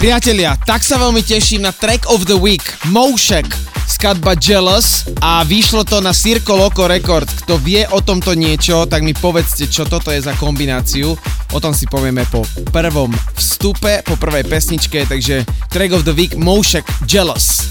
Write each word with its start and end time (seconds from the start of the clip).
Priatelia, 0.00 0.56
tak 0.64 0.80
sa 0.80 0.96
veľmi 0.96 1.20
teším 1.20 1.60
na 1.60 1.76
Track 1.76 2.08
of 2.08 2.24
the 2.24 2.32
Week, 2.32 2.64
Moshek, 2.88 3.44
skladba 3.84 4.32
Jealous 4.32 5.04
a 5.20 5.44
vyšlo 5.44 5.84
to 5.84 6.00
na 6.00 6.16
Circo 6.16 6.56
Loco 6.56 6.88
Record. 6.88 7.28
Kto 7.44 7.60
vie 7.60 7.84
o 7.84 8.00
tomto 8.00 8.32
niečo, 8.32 8.88
tak 8.88 9.04
mi 9.04 9.12
povedzte, 9.12 9.68
čo 9.68 9.84
toto 9.84 10.08
je 10.08 10.24
za 10.24 10.32
kombináciu. 10.40 11.12
O 11.52 11.60
tom 11.60 11.76
si 11.76 11.84
povieme 11.84 12.24
po 12.32 12.48
prvom 12.72 13.12
vstupe, 13.36 14.00
po 14.00 14.16
prvej 14.16 14.48
pesničke, 14.48 15.04
takže 15.04 15.44
Track 15.68 15.92
of 15.92 16.08
the 16.08 16.16
Week, 16.16 16.32
Moshek, 16.32 16.88
Jealous. 17.04 17.68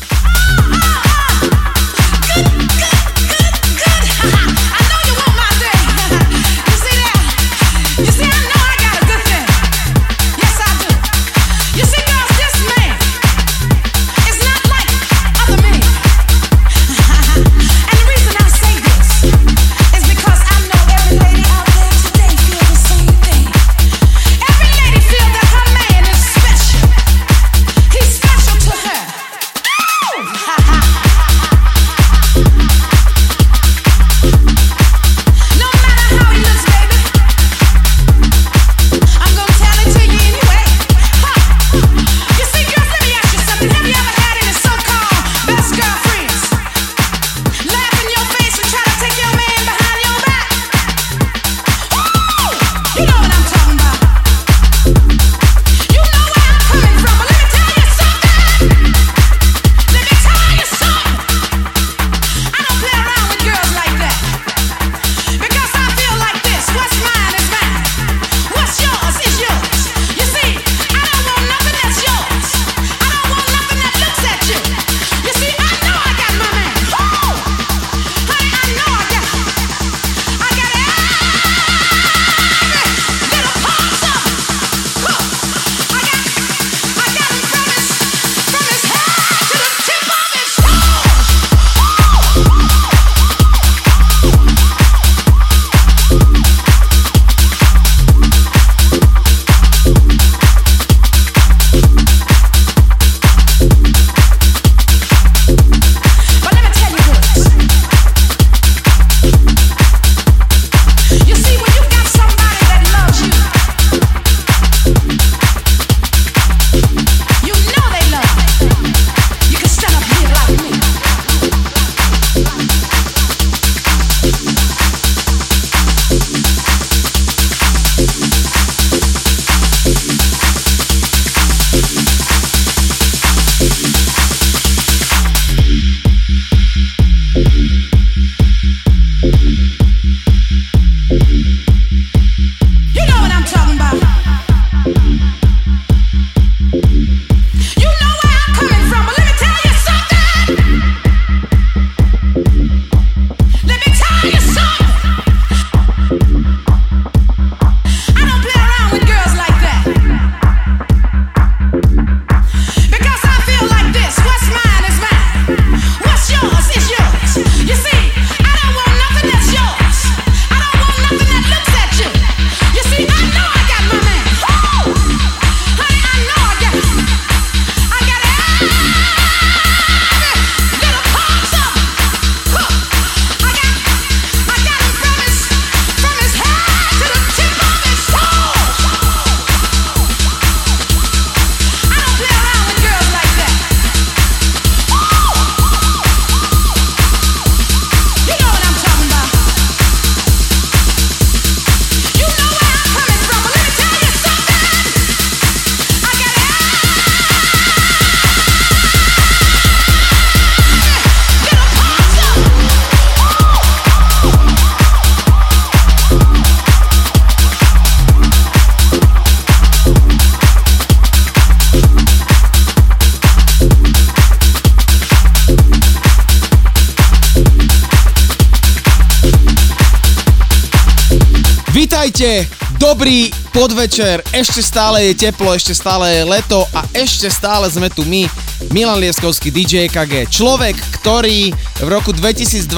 Podvečer, 233.59 234.23
ešte 234.31 234.63
stále 234.63 235.11
je 235.11 235.27
teplo, 235.27 235.51
ešte 235.51 235.75
stále 235.75 236.07
je 236.07 236.23
leto 236.23 236.63
a 236.71 236.87
ešte 236.95 237.27
stále 237.27 237.67
sme 237.67 237.91
tu 237.91 238.07
my, 238.07 238.23
Milan 238.71 239.03
Lieskovský 239.03 239.51
DJ 239.51 239.91
KG. 239.91 240.31
Človek, 240.31 240.79
ktorý 241.03 241.51
v 241.83 241.89
roku 241.91 242.15
2022 242.15 242.71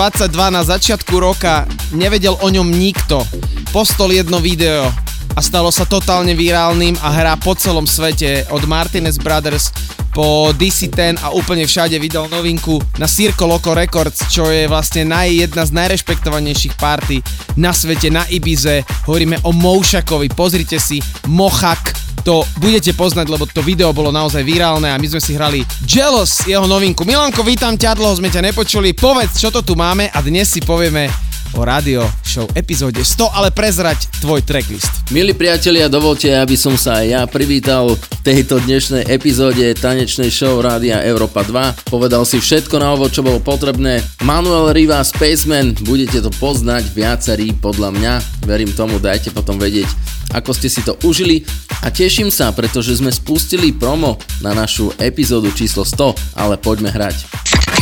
na 0.50 0.66
začiatku 0.66 1.14
roka 1.22 1.70
nevedel 1.94 2.34
o 2.34 2.48
ňom 2.50 2.66
nikto. 2.66 3.22
Postol 3.70 4.10
jedno 4.10 4.42
video 4.42 4.90
a 5.38 5.40
stalo 5.46 5.70
sa 5.70 5.86
totálne 5.86 6.34
virálnym 6.34 6.98
a 7.06 7.14
hrá 7.14 7.38
po 7.38 7.54
celom 7.54 7.86
svete 7.86 8.50
od 8.50 8.66
Martinez 8.66 9.22
Brothers 9.22 9.70
po 10.12 10.52
DC10 10.52 11.24
a 11.24 11.32
úplne 11.32 11.64
všade 11.64 11.96
vydal 11.96 12.28
novinku 12.28 12.82
na 13.00 13.08
Circo 13.08 13.48
Loco 13.48 13.72
Records, 13.72 14.28
čo 14.28 14.50
je 14.52 14.68
vlastne 14.68 15.08
naj, 15.08 15.48
jedna 15.48 15.64
z 15.64 15.72
najrešpektovanejších 15.72 16.76
party 16.76 17.24
na 17.56 17.72
svete, 17.76 18.14
na 18.14 18.28
Ibize. 18.28 18.84
Hovoríme 19.08 19.42
o 19.44 19.52
Moušakovi, 19.52 20.32
pozrite 20.32 20.78
si, 20.78 21.04
Mochak, 21.28 21.98
to 22.22 22.46
budete 22.62 22.94
poznať, 22.94 23.28
lebo 23.34 23.50
to 23.50 23.66
video 23.66 23.90
bolo 23.92 24.14
naozaj 24.14 24.46
virálne 24.46 24.94
a 24.94 25.02
my 25.02 25.08
sme 25.10 25.22
si 25.22 25.34
hrali 25.34 25.66
Jealous, 25.90 26.46
jeho 26.46 26.70
novinku. 26.70 27.02
Milanko, 27.02 27.42
vítam 27.42 27.74
ťa, 27.74 27.98
dlho 27.98 28.14
sme 28.22 28.30
ťa 28.30 28.46
nepočuli, 28.46 28.94
povedz, 28.94 29.42
čo 29.42 29.50
to 29.50 29.66
tu 29.66 29.74
máme 29.74 30.08
a 30.14 30.18
dnes 30.22 30.46
si 30.46 30.62
povieme 30.62 31.10
o 31.58 31.66
rádio 31.66 32.06
show 32.32 32.48
epizóde 32.56 33.04
100, 33.04 33.28
ale 33.36 33.52
prezrať 33.52 34.08
tvoj 34.24 34.40
tracklist. 34.48 34.88
Milí 35.12 35.36
priatelia, 35.36 35.92
dovolte, 35.92 36.32
aby 36.32 36.56
som 36.56 36.80
sa 36.80 37.04
aj 37.04 37.06
ja 37.12 37.22
privítal 37.28 37.92
v 37.92 38.04
tejto 38.24 38.64
dnešnej 38.64 39.04
epizóde 39.12 39.68
tanečnej 39.76 40.32
show 40.32 40.56
Rádia 40.64 41.04
Európa 41.04 41.44
2. 41.44 41.92
Povedal 41.92 42.24
si 42.24 42.40
všetko 42.40 42.80
na 42.80 42.96
ovo, 42.96 43.12
čo 43.12 43.20
bolo 43.20 43.44
potrebné. 43.44 44.00
Manuel 44.24 44.72
Riva, 44.72 45.04
Spaceman, 45.04 45.76
budete 45.84 46.24
to 46.24 46.32
poznať 46.40 46.88
viacerí 46.96 47.52
podľa 47.52 47.92
mňa. 48.00 48.14
Verím 48.48 48.72
tomu, 48.72 48.96
dajte 49.04 49.36
potom 49.36 49.60
vedieť, 49.60 49.92
ako 50.32 50.56
ste 50.56 50.72
si 50.72 50.80
to 50.88 50.96
užili 51.04 51.44
a 51.84 51.92
teším 51.92 52.32
sa, 52.32 52.56
pretože 52.56 52.96
sme 52.96 53.12
spustili 53.12 53.76
promo 53.76 54.16
na 54.40 54.56
našu 54.56 54.96
epizódu 54.96 55.52
číslo 55.52 55.84
100, 55.84 56.40
ale 56.40 56.56
poďme 56.56 56.96
hrať. 56.96 57.28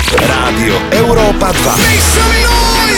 Rádio 0.09 0.73
Európa 0.89 1.53
2. 1.53 2.68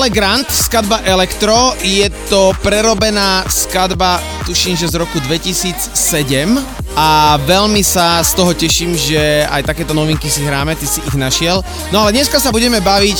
Fedele 0.00 0.16
Grant, 0.16 0.48
skladba 0.48 1.04
Electro, 1.04 1.76
je 1.84 2.08
to 2.32 2.56
prerobená 2.64 3.44
skladba, 3.52 4.16
tuším, 4.48 4.72
že 4.72 4.88
z 4.88 4.96
roku 4.96 5.20
2007 5.20 5.92
a 6.96 7.36
veľmi 7.44 7.84
sa 7.84 8.24
z 8.24 8.32
toho 8.32 8.56
teším, 8.56 8.96
že 8.96 9.44
aj 9.44 9.60
takéto 9.68 9.92
novinky 9.92 10.32
si 10.32 10.40
hráme, 10.40 10.72
ty 10.72 10.88
si 10.88 11.04
ich 11.04 11.12
našiel. 11.20 11.60
No 11.92 12.00
ale 12.00 12.16
dneska 12.16 12.40
sa 12.40 12.48
budeme 12.48 12.80
baviť, 12.80 13.18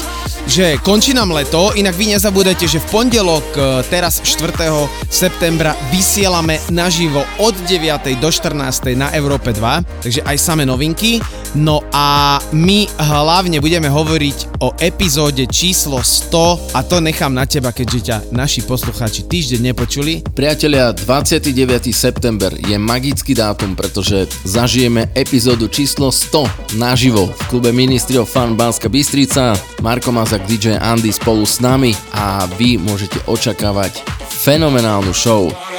že 0.48 0.80
končí 0.80 1.12
nám 1.12 1.36
leto, 1.36 1.76
inak 1.76 1.92
vy 1.92 2.16
nezabudete, 2.16 2.64
že 2.64 2.80
v 2.80 2.88
pondelok 2.88 3.44
e, 3.52 3.60
teraz 3.92 4.24
4. 4.24 4.99
septembra 5.10 5.74
vysielame 5.90 6.62
naživo 6.70 7.26
od 7.42 7.52
9. 7.66 8.22
do 8.22 8.30
14. 8.30 8.94
na 8.94 9.10
Európe 9.10 9.50
2, 9.50 10.06
takže 10.06 10.22
aj 10.22 10.36
same 10.38 10.62
novinky. 10.62 11.18
No 11.58 11.82
a 11.90 12.38
my 12.54 12.86
hlavne 12.94 13.58
budeme 13.58 13.90
hovoriť 13.90 14.62
o 14.62 14.70
epizóde 14.78 15.50
číslo 15.50 15.98
100 15.98 16.78
a 16.78 16.86
to 16.86 17.02
nechám 17.02 17.34
na 17.34 17.42
teba, 17.42 17.74
keďže 17.74 18.00
ťa 18.06 18.16
naši 18.30 18.62
poslucháči 18.62 19.26
týždeň 19.26 19.74
nepočuli. 19.74 20.22
Priatelia, 20.30 20.94
29. 20.94 21.90
september 21.90 22.54
je 22.54 22.78
magický 22.78 23.34
dátum, 23.34 23.74
pretože 23.74 24.30
zažijeme 24.46 25.10
epizódu 25.18 25.66
číslo 25.66 26.14
100 26.14 26.78
naživo 26.78 27.34
v 27.34 27.42
klube 27.50 27.74
Ministry 27.74 28.14
of 28.14 28.30
Fun 28.30 28.54
Banska 28.54 28.86
Bystrica. 28.86 29.58
Marko 29.82 30.14
Mazak, 30.14 30.46
DJ 30.46 30.78
Andy 30.78 31.10
spolu 31.10 31.42
s 31.42 31.58
nami 31.58 31.90
a 32.14 32.46
vy 32.54 32.78
môžete 32.78 33.18
očakávať 33.26 34.06
fenomenálnu 34.44 35.12
show. 35.12 35.69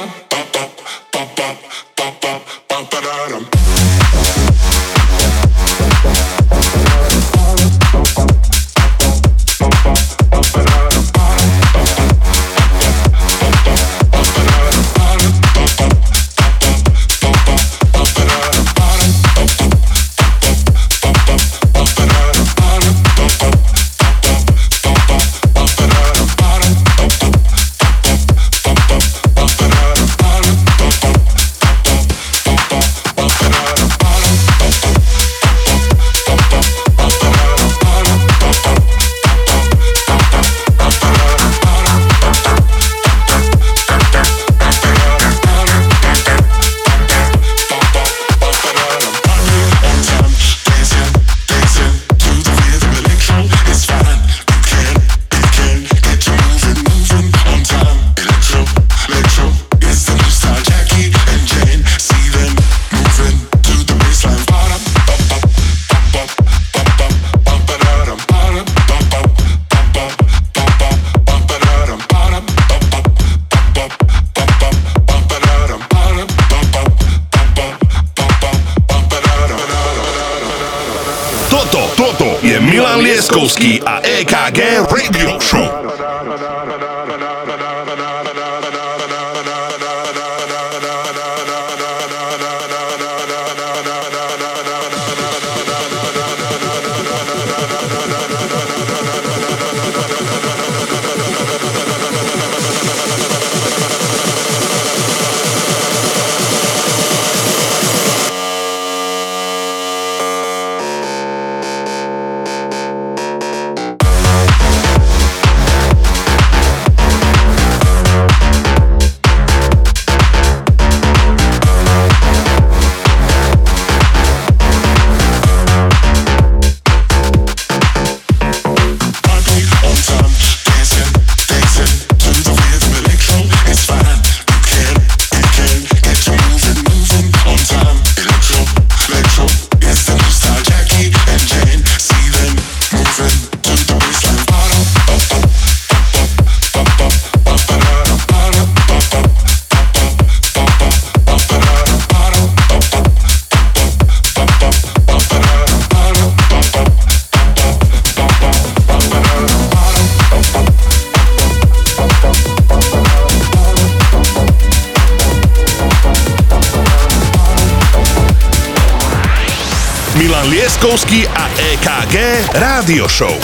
Show. 173.22 173.38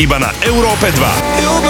Iba 0.00 0.16
na 0.16 0.32
Európe 0.40 0.88
2. 0.96 1.69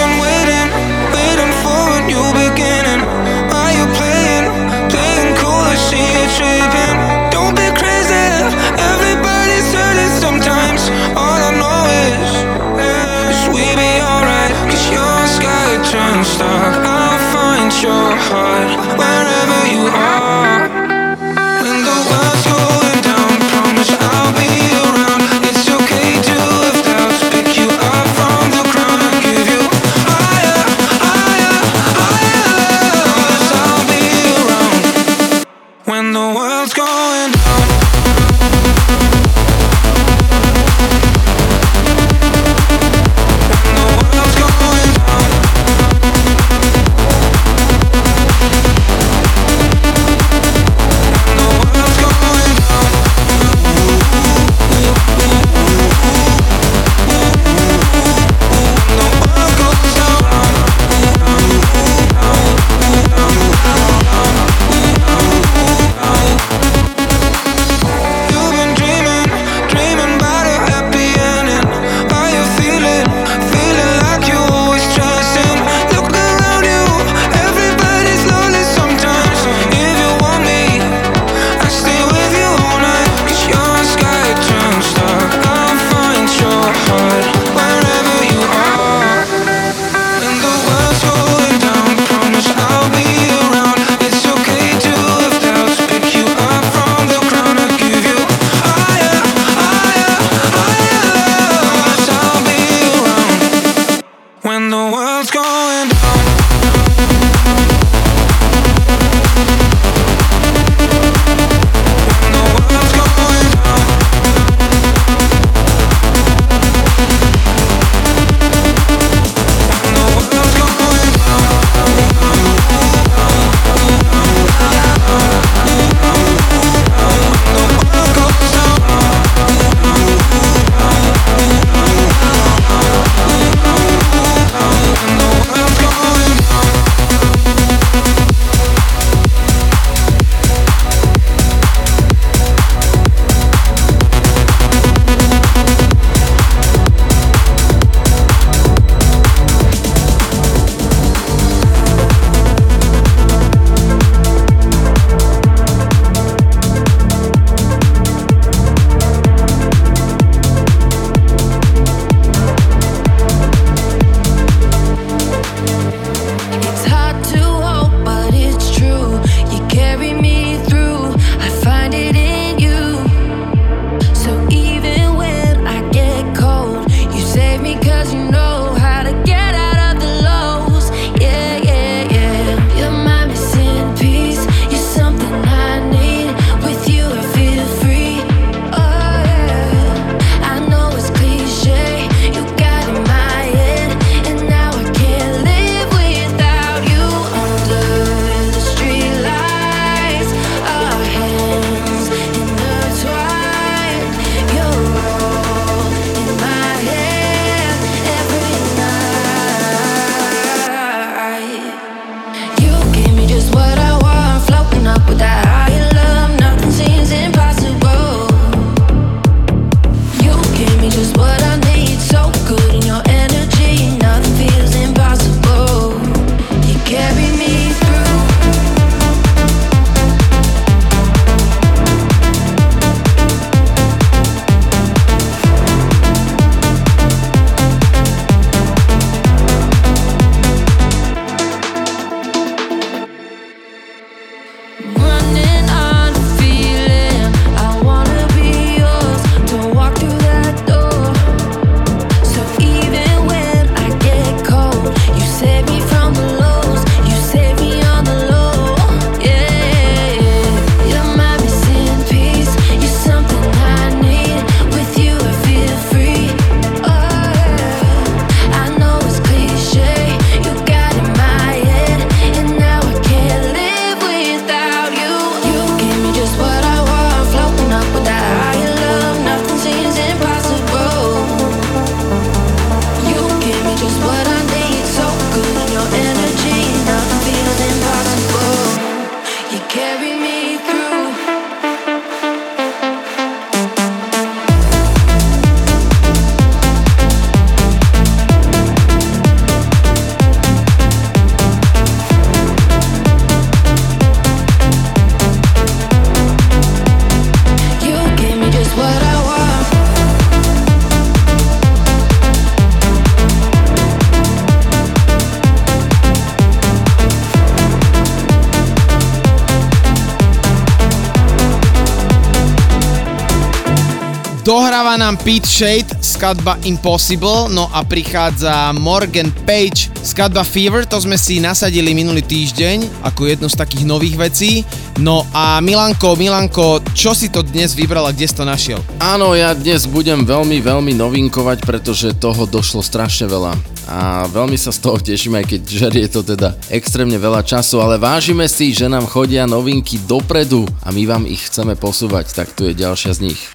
tam 325.11 325.27
Pete 325.27 325.43
Shade, 325.43 325.91
skladba 325.99 326.55
Impossible, 326.63 327.51
no 327.51 327.67
a 327.75 327.83
prichádza 327.83 328.71
Morgan 328.71 329.27
Page, 329.43 329.91
skladba 329.99 330.39
Fever, 330.47 330.87
to 330.87 331.03
sme 331.03 331.19
si 331.19 331.43
nasadili 331.43 331.91
minulý 331.91 332.23
týždeň 332.23 333.03
ako 333.03 333.27
jednu 333.27 333.51
z 333.51 333.59
takých 333.59 333.83
nových 333.83 334.15
vecí. 334.15 334.63
No 335.03 335.27
a 335.35 335.59
Milanko, 335.59 336.15
Milanko, 336.15 336.79
čo 336.95 337.11
si 337.11 337.27
to 337.27 337.43
dnes 337.43 337.75
vybral 337.75 338.07
a 338.07 338.15
kde 338.15 338.23
si 338.23 338.39
to 338.39 338.47
našiel? 338.47 338.79
Áno, 339.03 339.35
ja 339.35 339.51
dnes 339.51 339.83
budem 339.83 340.23
veľmi, 340.23 340.63
veľmi 340.63 340.95
novinkovať, 340.95 341.67
pretože 341.67 342.15
toho 342.15 342.47
došlo 342.47 342.79
strašne 342.79 343.27
veľa. 343.27 343.51
A 343.91 344.31
veľmi 344.31 344.55
sa 344.55 344.71
z 344.71 344.79
toho 344.79 344.95
teším, 344.95 345.43
aj 345.43 345.45
keď 345.51 345.61
žerie 345.67 346.07
to 346.07 346.23
teda 346.23 346.55
extrémne 346.71 347.19
veľa 347.19 347.43
času, 347.43 347.83
ale 347.83 347.99
vážime 347.99 348.47
si, 348.47 348.71
že 348.71 348.87
nám 348.87 349.11
chodia 349.11 349.43
novinky 349.43 349.99
dopredu 350.07 350.63
a 350.87 350.95
my 350.95 351.03
vám 351.03 351.27
ich 351.27 351.51
chceme 351.51 351.75
posúvať, 351.75 352.31
tak 352.31 352.55
tu 352.55 352.63
je 352.63 352.71
ďalšia 352.71 353.11
z 353.11 353.27
nich. 353.27 353.50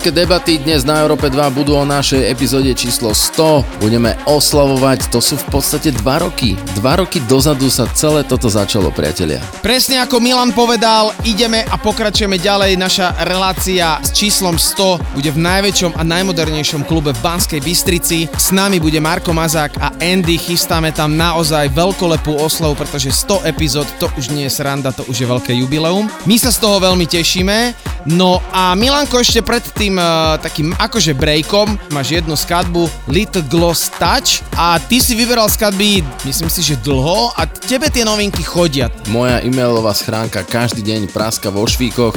Veľké 0.00 0.16
debaty 0.16 0.56
dnes 0.56 0.80
na 0.88 0.96
Európe 1.04 1.28
2 1.28 1.36
budú 1.52 1.76
o 1.76 1.84
našej 1.84 2.32
epizóde 2.32 2.72
číslo 2.72 3.12
100. 3.12 3.84
Budeme 3.84 4.16
oslavovať, 4.24 5.12
to 5.12 5.20
sú 5.20 5.36
v 5.36 5.44
podstate 5.52 5.92
2 5.92 6.24
roky. 6.24 6.56
2 6.80 6.80
roky 7.04 7.20
dozadu 7.28 7.68
sa 7.68 7.84
celé 7.92 8.24
toto 8.24 8.48
začalo, 8.48 8.88
priatelia. 8.88 9.44
Presne 9.60 10.00
ako 10.00 10.16
Milan 10.24 10.56
povedal, 10.56 11.12
ideme 11.28 11.68
a 11.68 11.76
pokračujeme 11.76 12.40
ďalej. 12.40 12.80
Naša 12.80 13.12
relácia 13.28 14.00
s 14.00 14.16
číslom 14.16 14.56
100 14.56 15.20
bude 15.20 15.36
v 15.36 15.42
najväčšom 15.44 15.92
a 15.92 16.00
najmodernejšom 16.00 16.88
klube 16.88 17.12
v 17.12 17.20
Banskej 17.20 17.60
Bystrici. 17.60 18.24
S 18.24 18.56
nami 18.56 18.80
bude 18.80 19.04
Marko 19.04 19.36
Mazák 19.36 19.84
a 19.84 19.92
Andy. 20.00 20.40
Chystáme 20.40 20.96
tam 20.96 21.12
naozaj 21.12 21.76
veľkolepú 21.76 22.40
oslavu, 22.40 22.72
pretože 22.72 23.12
100 23.12 23.44
epizód 23.44 23.84
to 24.00 24.08
už 24.16 24.32
nie 24.32 24.48
je 24.48 24.56
sranda, 24.64 24.96
to 24.96 25.04
už 25.12 25.16
je 25.20 25.28
veľké 25.28 25.52
jubileum. 25.60 26.08
My 26.24 26.40
sa 26.40 26.48
z 26.48 26.56
toho 26.56 26.80
veľmi 26.80 27.04
tešíme. 27.04 27.76
No 28.08 28.40
a 28.48 28.72
Milanko 28.72 29.20
ešte 29.20 29.44
pred 29.44 29.60
tým 29.76 30.00
uh, 30.00 30.40
takým 30.40 30.72
akože 30.72 31.12
breakom 31.12 31.76
máš 31.92 32.16
jednu 32.16 32.32
skladbu 32.32 32.88
Little 33.12 33.44
Gloss 33.44 33.92
Touch 34.00 34.40
a 34.56 34.80
ty 34.80 35.04
si 35.04 35.12
vyberal 35.12 35.52
skladby, 35.52 36.00
myslím 36.24 36.48
si, 36.48 36.64
že 36.64 36.80
dlho 36.80 37.34
a 37.36 37.44
tebe 37.44 37.92
tie 37.92 38.04
novinky 38.04 38.40
chodia. 38.40 38.88
Moja 39.12 39.44
e-mailová 39.44 39.92
schránka 39.92 40.46
každý 40.48 40.80
deň 40.80 41.12
praska 41.12 41.52
vo 41.52 41.64
švíkoch, 41.68 42.16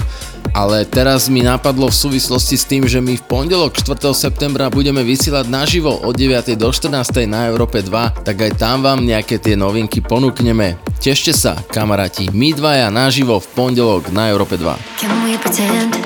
ale 0.54 0.86
teraz 0.86 1.28
mi 1.34 1.42
napadlo 1.42 1.89
v 1.89 1.98
súvislosti 1.98 2.56
s 2.56 2.70
tým, 2.70 2.86
že 2.86 3.02
my 3.02 3.18
v 3.18 3.26
pondelok 3.26 3.74
4. 3.74 4.13
septembra 4.13 4.70
budeme 4.70 5.02
vysielať 5.02 5.50
naživo 5.50 5.98
od 6.06 6.13
9. 6.13 6.54
do 6.54 6.70
14. 6.70 7.26
na 7.26 7.50
Európe 7.50 7.82
2, 7.82 8.22
tak 8.22 8.38
aj 8.38 8.62
tam 8.62 8.86
vám 8.86 9.02
nejaké 9.02 9.42
tie 9.42 9.58
novinky 9.58 10.00
ponúkneme. 10.06 10.78
Tešte 11.02 11.34
sa, 11.34 11.58
kamaráti, 11.74 12.30
my 12.30 12.54
dvaja 12.54 12.94
naživo 12.94 13.42
v 13.42 13.48
pondelok 13.58 14.13
na 14.13 14.30
Európe 14.30 14.56
2. 14.56 15.02
Can 15.02 15.13
we 15.26 15.36
pretend 15.42 15.98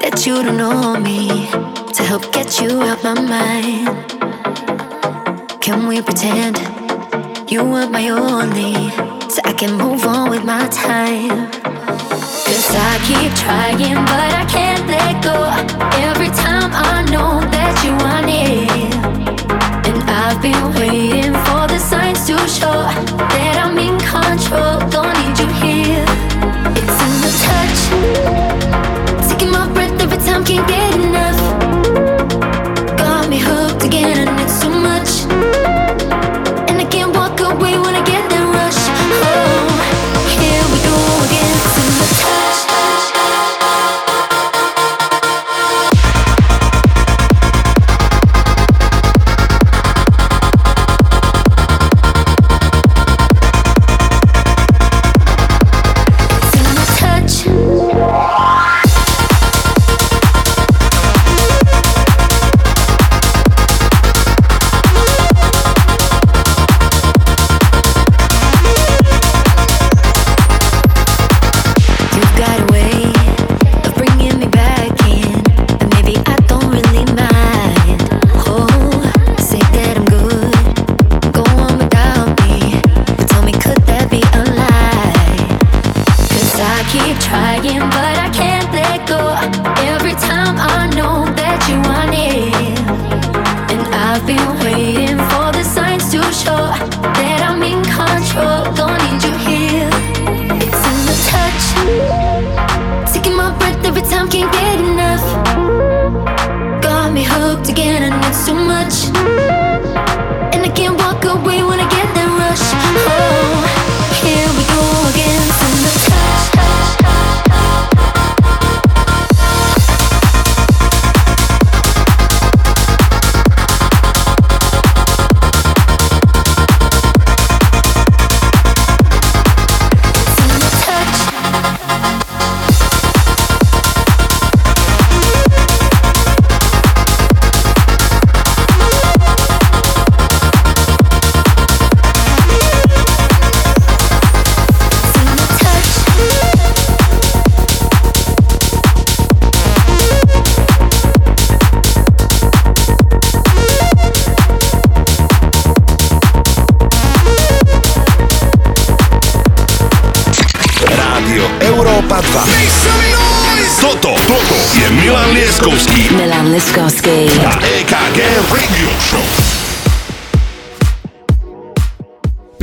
that 0.00 0.24
you 0.24 0.40
don't 0.40 0.56
know 0.56 0.96
me 0.96 1.46
to 1.92 2.00
help 2.02 2.24
get 2.32 2.48
you 2.58 2.80
out 2.82 3.04
my 3.04 3.14
mind? 3.20 3.92
Can 5.60 5.84
we 5.84 6.00
pretend 6.00 6.56
you 7.52 7.60
were 7.60 7.84
my 7.92 8.08
only 8.08 8.88
so 9.28 9.44
I 9.44 9.52
can 9.52 9.76
move 9.76 10.08
on 10.08 10.32
with 10.32 10.42
my 10.42 10.64
time? 10.72 11.52
Cause 12.48 12.74
I 12.74 12.96
keep 13.04 13.30
trying, 13.36 13.94
but 14.08 14.30
I 14.40 14.44
can't 14.48 14.86
let 14.88 15.22
go. 15.22 15.36
Every 16.08 16.28
time 16.28 16.70
I 16.72 17.04
know 17.12 17.40
that 17.54 17.74
you 17.84 17.92
are 18.12 18.24
near. 18.24 18.64
And 19.88 20.00
I've 20.08 20.40
been 20.40 20.64
waiting 20.80 21.34
for 21.44 21.68
the 21.68 21.78
signs 21.78 22.26
to 22.26 22.38
show 22.48 22.80
that 23.34 23.54
I'm 23.62 23.76
in 23.76 23.98
control. 24.00 24.80
Don't 24.88 25.12
need 25.20 25.36
you 25.42 25.48
here. 25.60 26.08
It's 26.72 26.98
in 27.04 27.14
the 27.24 27.32
touch. 27.44 27.80
Taking 29.28 29.52
my 29.52 29.70
breath 29.74 30.00
every 30.00 30.16
time, 30.16 30.42
can't 30.42 30.66
get 30.66 30.94
enough. 30.94 31.07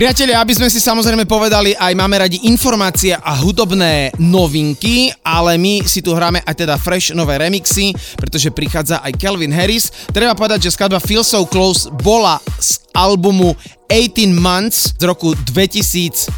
Priatelia, 0.06 0.38
aby 0.38 0.54
sme 0.54 0.70
si 0.70 0.78
samozrejme 0.78 1.26
povedali, 1.26 1.74
aj 1.74 1.98
máme 1.98 2.22
radi 2.22 2.46
informácie 2.46 3.18
a 3.18 3.42
hudobné 3.42 4.14
novinky, 4.22 5.10
ale 5.26 5.58
my 5.58 5.82
si 5.82 6.06
tu 6.06 6.14
hráme 6.14 6.46
aj 6.46 6.62
teda 6.62 6.78
fresh 6.78 7.10
nové 7.18 7.42
remixy, 7.42 7.90
pretože 8.14 8.54
prichádza 8.54 9.02
aj 9.02 9.18
Calvin 9.18 9.50
Harris. 9.50 9.90
Treba 10.14 10.38
povedať, 10.38 10.70
že 10.70 10.78
skladba 10.78 11.02
Feel 11.02 11.26
So 11.26 11.50
Close 11.50 11.90
bola 11.90 12.38
z 12.62 12.86
albumu 12.94 13.58
18 13.90 14.30
Months 14.30 14.94
z 14.94 15.10
roku 15.10 15.34
2012. 15.34 16.30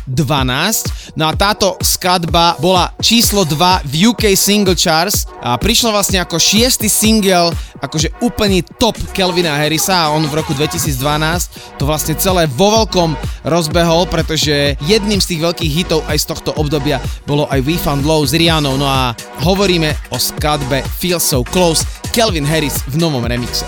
No 1.18 1.26
a 1.26 1.34
táto 1.34 1.74
skladba 1.82 2.54
bola 2.62 2.94
číslo 3.02 3.42
2 3.42 3.90
v 3.90 4.14
UK 4.14 4.38
Single 4.38 4.78
Charts 4.78 5.26
a 5.42 5.58
prišla 5.58 5.90
vlastne 5.90 6.22
ako 6.22 6.38
šiestý 6.38 6.86
single, 6.86 7.50
akože 7.82 8.22
úplný 8.22 8.62
top 8.78 8.94
Kelvina 9.18 9.58
Harrisa 9.58 9.98
a 9.98 10.14
on 10.14 10.22
v 10.30 10.38
roku 10.38 10.54
2012 10.54 11.82
to 11.82 11.90
vlastne 11.90 12.14
celé 12.22 12.46
vo 12.46 12.70
veľkom 12.70 13.18
rozbehol, 13.50 14.06
pretože 14.06 14.78
jedným 14.86 15.18
z 15.18 15.34
tých 15.34 15.42
veľkých 15.42 15.72
hitov 15.74 16.06
aj 16.06 16.22
z 16.22 16.26
tohto 16.30 16.54
obdobia 16.54 17.02
bolo 17.26 17.50
aj 17.50 17.66
We 17.66 17.82
Found 17.82 18.06
Low 18.06 18.22
s 18.22 18.38
Rianou. 18.38 18.78
No 18.78 18.86
a 18.86 19.18
hovoríme 19.42 20.14
o 20.14 20.22
skladbe 20.22 20.86
Feel 21.02 21.18
So 21.18 21.42
Close 21.42 21.82
Kelvin 22.14 22.46
Harris 22.46 22.86
v 22.86 23.02
novom 23.02 23.26
remixe. 23.26 23.66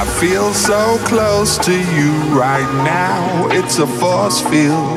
I 0.00 0.06
feel 0.18 0.54
so 0.54 0.96
close 1.04 1.58
to 1.58 1.72
you 1.72 2.12
right 2.32 2.72
now. 2.84 3.48
It's 3.50 3.78
a 3.80 3.86
force 3.86 4.40
field. 4.40 4.96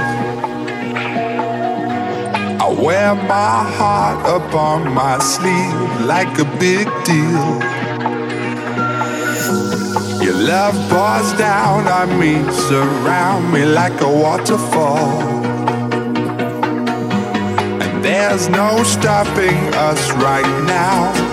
I 2.61 2.73
wear 2.79 3.13
my 3.13 3.63
heart 3.77 4.25
up 4.25 4.55
on 4.55 4.93
my 4.93 5.19
sleeve 5.19 6.05
like 6.05 6.39
a 6.39 6.45
big 6.57 6.87
deal. 7.03 7.59
Your 10.23 10.35
love 10.35 10.75
pours 10.89 11.37
down 11.37 11.85
on 11.85 12.17
me, 12.17 12.35
surround 12.69 13.51
me 13.51 13.65
like 13.65 13.99
a 13.99 14.07
waterfall. 14.07 15.21
And 17.83 18.05
there's 18.05 18.47
no 18.47 18.83
stopping 18.83 19.57
us 19.75 20.11
right 20.13 20.63
now. 20.65 21.32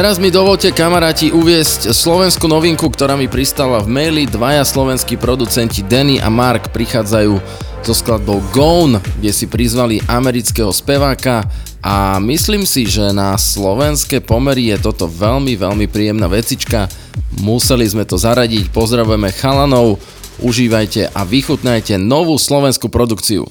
Teraz 0.00 0.16
mi 0.16 0.32
dovolte 0.32 0.72
kamaráti 0.72 1.28
uviesť 1.28 1.92
slovenskú 1.92 2.48
novinku, 2.48 2.88
ktorá 2.88 3.20
mi 3.20 3.28
pristala 3.28 3.84
v 3.84 3.92
maili. 3.92 4.24
Dvaja 4.24 4.64
slovenskí 4.64 5.20
producenti 5.20 5.84
Danny 5.84 6.16
a 6.16 6.32
Mark 6.32 6.72
prichádzajú 6.72 7.36
so 7.84 7.92
skladbou 7.92 8.40
Gone, 8.48 8.96
kde 9.20 9.28
si 9.28 9.44
prizvali 9.44 10.00
amerického 10.08 10.72
speváka 10.72 11.44
a 11.84 12.16
myslím 12.16 12.64
si, 12.64 12.88
že 12.88 13.12
na 13.12 13.36
slovenské 13.36 14.24
pomery 14.24 14.72
je 14.72 14.80
toto 14.80 15.04
veľmi, 15.04 15.60
veľmi 15.60 15.84
príjemná 15.84 16.32
vecička. 16.32 16.88
Museli 17.36 17.84
sme 17.84 18.08
to 18.08 18.16
zaradiť, 18.16 18.72
pozdravujeme 18.72 19.28
chalanov, 19.36 20.00
užívajte 20.40 21.12
a 21.12 21.28
vychutnajte 21.28 22.00
novú 22.00 22.40
slovenskú 22.40 22.88
produkciu. 22.88 23.44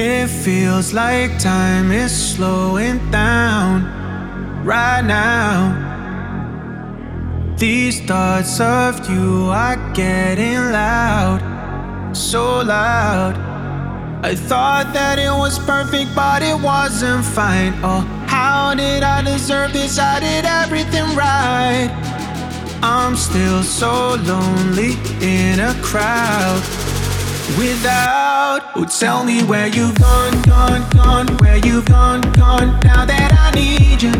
It 0.00 0.32
feels 0.32 0.96
like 0.96 1.36
time 1.36 1.92
is 1.92 2.08
slowing 2.08 3.04
down 3.12 4.07
right 4.68 5.02
now. 5.02 5.86
These 7.56 8.02
thoughts 8.02 8.60
of 8.60 9.08
you 9.08 9.48
are 9.50 9.78
getting 9.94 10.60
loud, 10.70 11.40
so 12.12 12.60
loud. 12.60 13.34
I 14.22 14.34
thought 14.34 14.92
that 14.92 15.18
it 15.18 15.30
was 15.30 15.58
perfect, 15.58 16.14
but 16.14 16.42
it 16.42 16.60
wasn't 16.60 17.24
fine. 17.24 17.72
Oh, 17.82 18.02
how 18.26 18.74
did 18.74 19.02
I 19.02 19.22
deserve 19.22 19.72
this? 19.72 19.98
I 19.98 20.20
did 20.20 20.44
everything 20.44 21.16
right. 21.16 21.88
I'm 22.82 23.16
still 23.16 23.62
so 23.62 24.16
lonely 24.22 24.92
in 25.22 25.60
a 25.60 25.74
crowd 25.82 26.60
without. 27.56 28.60
Oh, 28.76 28.84
tell 28.84 29.24
me 29.24 29.42
where 29.44 29.68
you've 29.68 29.98
gone, 29.98 30.42
gone, 30.42 30.88
gone, 30.90 31.28
where 31.38 31.56
you've 31.56 31.86
gone, 31.86 32.20
gone. 32.32 32.78
Now 32.84 33.06
that 33.06 33.32
I 33.32 33.50
need 33.54 34.02
you, 34.02 34.12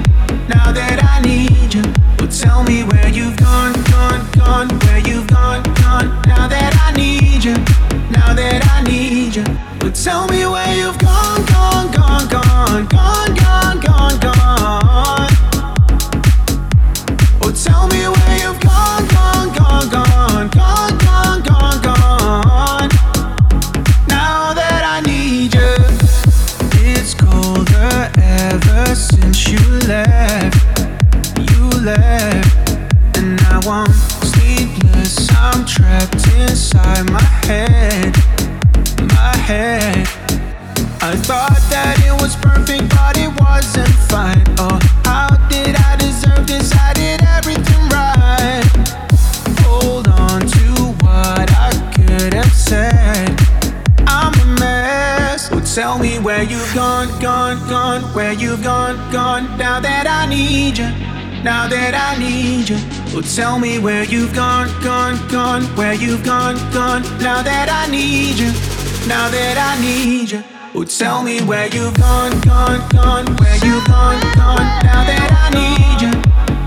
now 0.49 0.73
that 0.73 0.99
I 1.05 1.21
need 1.21 1.75
you. 1.75 1.83
Oh, 2.21 2.27
tell 2.27 2.63
me 2.65 2.83
where 2.85 3.09
you've 3.09 3.37
gone, 3.37 3.75
gone, 3.85 4.23
gone, 4.33 4.69
where 4.81 4.99
you've 4.99 5.27
gone, 5.27 5.63
gone. 5.75 6.09
Now 6.27 6.49
that 6.49 6.73
I 6.87 6.93
need 6.97 7.45
you, 7.45 7.55
now 8.11 8.35
that 8.35 8.67
I 8.67 8.83
need 8.83 9.37
you. 9.37 9.45
Oh, 9.83 9.91
tell 9.91 10.27
me 10.29 10.47
where 10.47 10.75
you've 10.77 10.99
gone, 10.99 11.45
gone, 11.47 11.91
gone, 11.93 12.29
gone, 12.29 12.87
gone, 12.87 13.35
gone, 13.35 13.81
gone, 13.81 14.21
gone. 14.21 15.38
Trapped 35.79 36.27
inside 36.37 37.09
my 37.09 37.29
head, 37.47 38.13
my 39.15 39.37
head. 39.47 40.09
I 41.01 41.15
thought 41.15 41.63
that 41.71 41.95
it 42.05 42.15
was 42.21 42.35
perfect, 42.35 42.89
but 42.91 43.17
it 43.17 43.31
wasn't 43.39 43.95
fine. 44.11 44.43
Oh, 44.59 44.79
how 45.05 45.29
did 45.49 45.77
I 45.77 45.95
deserve 45.97 46.49
this? 46.49 46.73
I 46.75 46.93
did 46.95 47.23
everything 47.23 47.83
right. 47.95 48.67
Hold 49.63 50.09
on 50.09 50.41
to 50.41 50.67
what 51.07 51.47
I 51.67 51.71
could 51.95 52.35
have 52.35 52.53
said. 52.53 53.31
I'm 54.09 54.35
a 54.41 54.47
mess. 54.59 55.49
Oh, 55.53 55.61
tell 55.61 55.97
me 56.01 56.19
where 56.19 56.43
you've 56.43 56.75
gone, 56.75 57.09
gone, 57.21 57.59
gone, 57.69 58.03
where 58.15 58.33
you've 58.33 58.65
gone, 58.65 58.97
gone. 59.13 59.57
Now 59.57 59.79
that 59.79 60.09
I 60.09 60.27
need 60.27 60.79
you, 60.79 60.91
now 61.45 61.69
that 61.69 61.95
I 61.95 62.19
need 62.19 62.69
you. 62.69 62.98
Oh, 63.15 63.23
tell 63.23 63.59
me 63.59 63.79
where 63.79 64.05
you've 64.05 64.35
gone, 64.35 64.69
gone, 64.83 65.17
gone, 65.29 65.63
where 65.77 65.95
you've 65.95 66.23
gone, 66.25 66.57
gone. 66.73 67.03
Now 67.19 67.43
that 67.43 67.69
I 67.71 67.91
need 67.91 68.39
you, 68.39 68.53
now 69.09 69.29
that 69.31 69.57
I 69.57 69.81
need 69.81 70.31
you. 70.31 70.45
Oh, 70.75 70.85
tell 70.85 71.23
me 71.23 71.41
where 71.41 71.69
you've 71.69 71.95
gone, 71.95 72.39
gone, 72.41 72.87
gone, 72.91 73.27
where 73.39 73.57
you've 73.65 73.87
gone, 73.87 74.21
gone. 74.37 74.67
Now 74.85 75.05
that 75.09 75.31
I 75.33 75.51
need 75.51 76.03
you, 76.03 76.11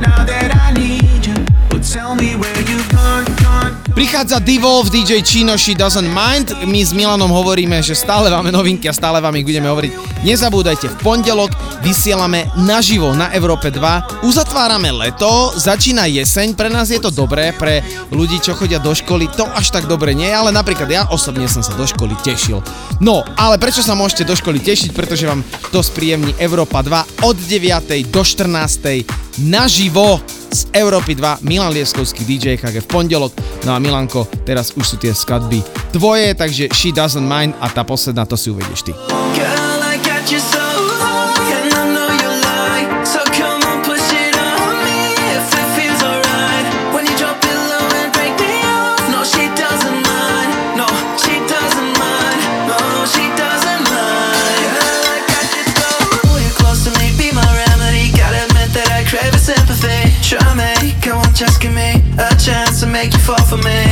now 0.01 0.25
that 0.25 0.51
I 0.55 0.73
need 0.73 1.25
you. 1.25 1.35
Oh, 1.71 1.79
tell 1.79 2.15
me 2.15 2.35
where 2.35 2.61
you've 2.61 2.89
gone, 2.89 3.25
gone. 3.43 3.80
Prichádza 3.91 4.39
Devolve, 4.39 4.87
DJ 4.87 5.19
Chino, 5.19 5.59
She 5.59 5.75
Doesn't 5.75 6.07
Mind. 6.07 6.55
My 6.63 6.79
s 6.79 6.95
Milanom 6.95 7.27
hovoríme, 7.27 7.83
že 7.83 7.91
stále 7.91 8.31
máme 8.31 8.47
novinky 8.47 8.87
a 8.87 8.95
stále 8.95 9.19
vám 9.19 9.35
ich 9.35 9.43
budeme 9.43 9.67
hovoriť. 9.67 10.23
Nezabúdajte, 10.23 10.87
v 10.87 10.97
pondelok 11.03 11.51
vysielame 11.83 12.47
naživo 12.55 13.11
na 13.11 13.27
Európe 13.35 13.67
2. 13.67 14.23
Uzatvárame 14.23 14.95
leto, 14.95 15.51
začína 15.59 16.07
jeseň, 16.07 16.55
pre 16.55 16.71
nás 16.71 16.87
je 16.87 17.03
to 17.03 17.11
dobré, 17.11 17.51
pre 17.51 17.83
ľudí, 18.15 18.39
čo 18.39 18.55
chodia 18.55 18.79
do 18.79 18.95
školy, 18.95 19.27
to 19.35 19.43
až 19.51 19.75
tak 19.75 19.91
dobre 19.91 20.15
nie, 20.15 20.31
ale 20.31 20.55
napríklad 20.55 20.87
ja 20.87 21.03
osobne 21.11 21.51
som 21.51 21.59
sa 21.59 21.75
do 21.75 21.83
školy 21.83 22.15
tešil. 22.23 22.63
No, 23.03 23.27
ale 23.35 23.59
prečo 23.59 23.83
sa 23.83 23.91
môžete 23.91 24.23
do 24.23 24.39
školy 24.39 24.63
tešiť? 24.63 24.95
Pretože 24.95 25.27
vám 25.27 25.43
to 25.75 25.83
spríjemní 25.83 26.31
Európa 26.39 26.79
2 26.79 27.27
od 27.27 27.35
9. 27.35 28.07
do 28.07 28.21
14. 28.23 29.43
naživo 29.43 30.40
z 30.51 30.67
Európy 30.75 31.15
2, 31.15 31.47
Milan 31.47 31.71
Lieskovský 31.71 32.27
DJ 32.27 32.59
KG 32.59 32.83
v 32.83 32.87
pondelok. 32.91 33.31
No 33.63 33.73
a 33.73 33.79
Milanko, 33.79 34.27
teraz 34.43 34.75
už 34.75 34.83
sú 34.83 34.95
tie 34.99 35.15
skladby 35.15 35.63
tvoje, 35.95 36.35
takže 36.35 36.67
She 36.75 36.91
Doesn't 36.91 37.23
Mind 37.23 37.55
a 37.63 37.71
tá 37.71 37.87
posledná, 37.87 38.27
to 38.27 38.35
si 38.35 38.51
uvedieš 38.51 38.91
ty. 38.91 38.93
Girl, 39.31 39.70
for 63.51 63.57
me. 63.57 63.90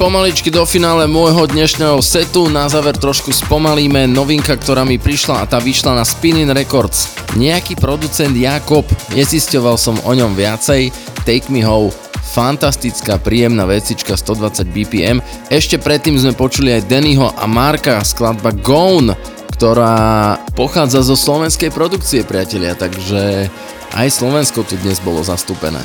Pomaličky 0.00 0.48
do 0.48 0.64
finále 0.64 1.04
môjho 1.04 1.44
dnešného 1.44 2.00
setu. 2.00 2.48
Na 2.48 2.64
záver 2.72 2.96
trošku 2.96 3.36
spomalíme 3.36 4.08
novinka, 4.08 4.56
ktorá 4.56 4.80
mi 4.80 4.96
prišla 4.96 5.44
a 5.44 5.48
tá 5.48 5.60
vyšla 5.60 5.92
na 5.92 6.08
Spinning 6.08 6.48
Records. 6.48 7.12
Nejaký 7.36 7.76
producent 7.76 8.32
Jakob, 8.32 8.88
nezisťoval 9.12 9.76
som 9.76 10.00
o 10.08 10.12
ňom 10.16 10.32
viacej. 10.32 10.88
Take 11.28 11.52
Me 11.52 11.60
Home, 11.68 11.92
fantastická, 12.32 13.20
príjemná 13.20 13.68
vecička 13.68 14.16
120 14.16 14.72
BPM. 14.72 15.20
Ešte 15.52 15.76
predtým 15.76 16.16
sme 16.16 16.32
počuli 16.32 16.72
aj 16.80 16.88
Dannyho 16.88 17.36
a 17.36 17.44
Marka, 17.44 18.00
skladba 18.00 18.56
Gone, 18.56 19.12
ktorá 19.52 20.40
pochádza 20.56 21.04
zo 21.04 21.12
slovenskej 21.12 21.68
produkcie, 21.76 22.24
priatelia, 22.24 22.72
takže 22.72 23.52
aj 23.92 24.08
Slovensko 24.08 24.64
tu 24.64 24.80
dnes 24.80 24.96
bolo 25.04 25.20
zastúpené. 25.20 25.84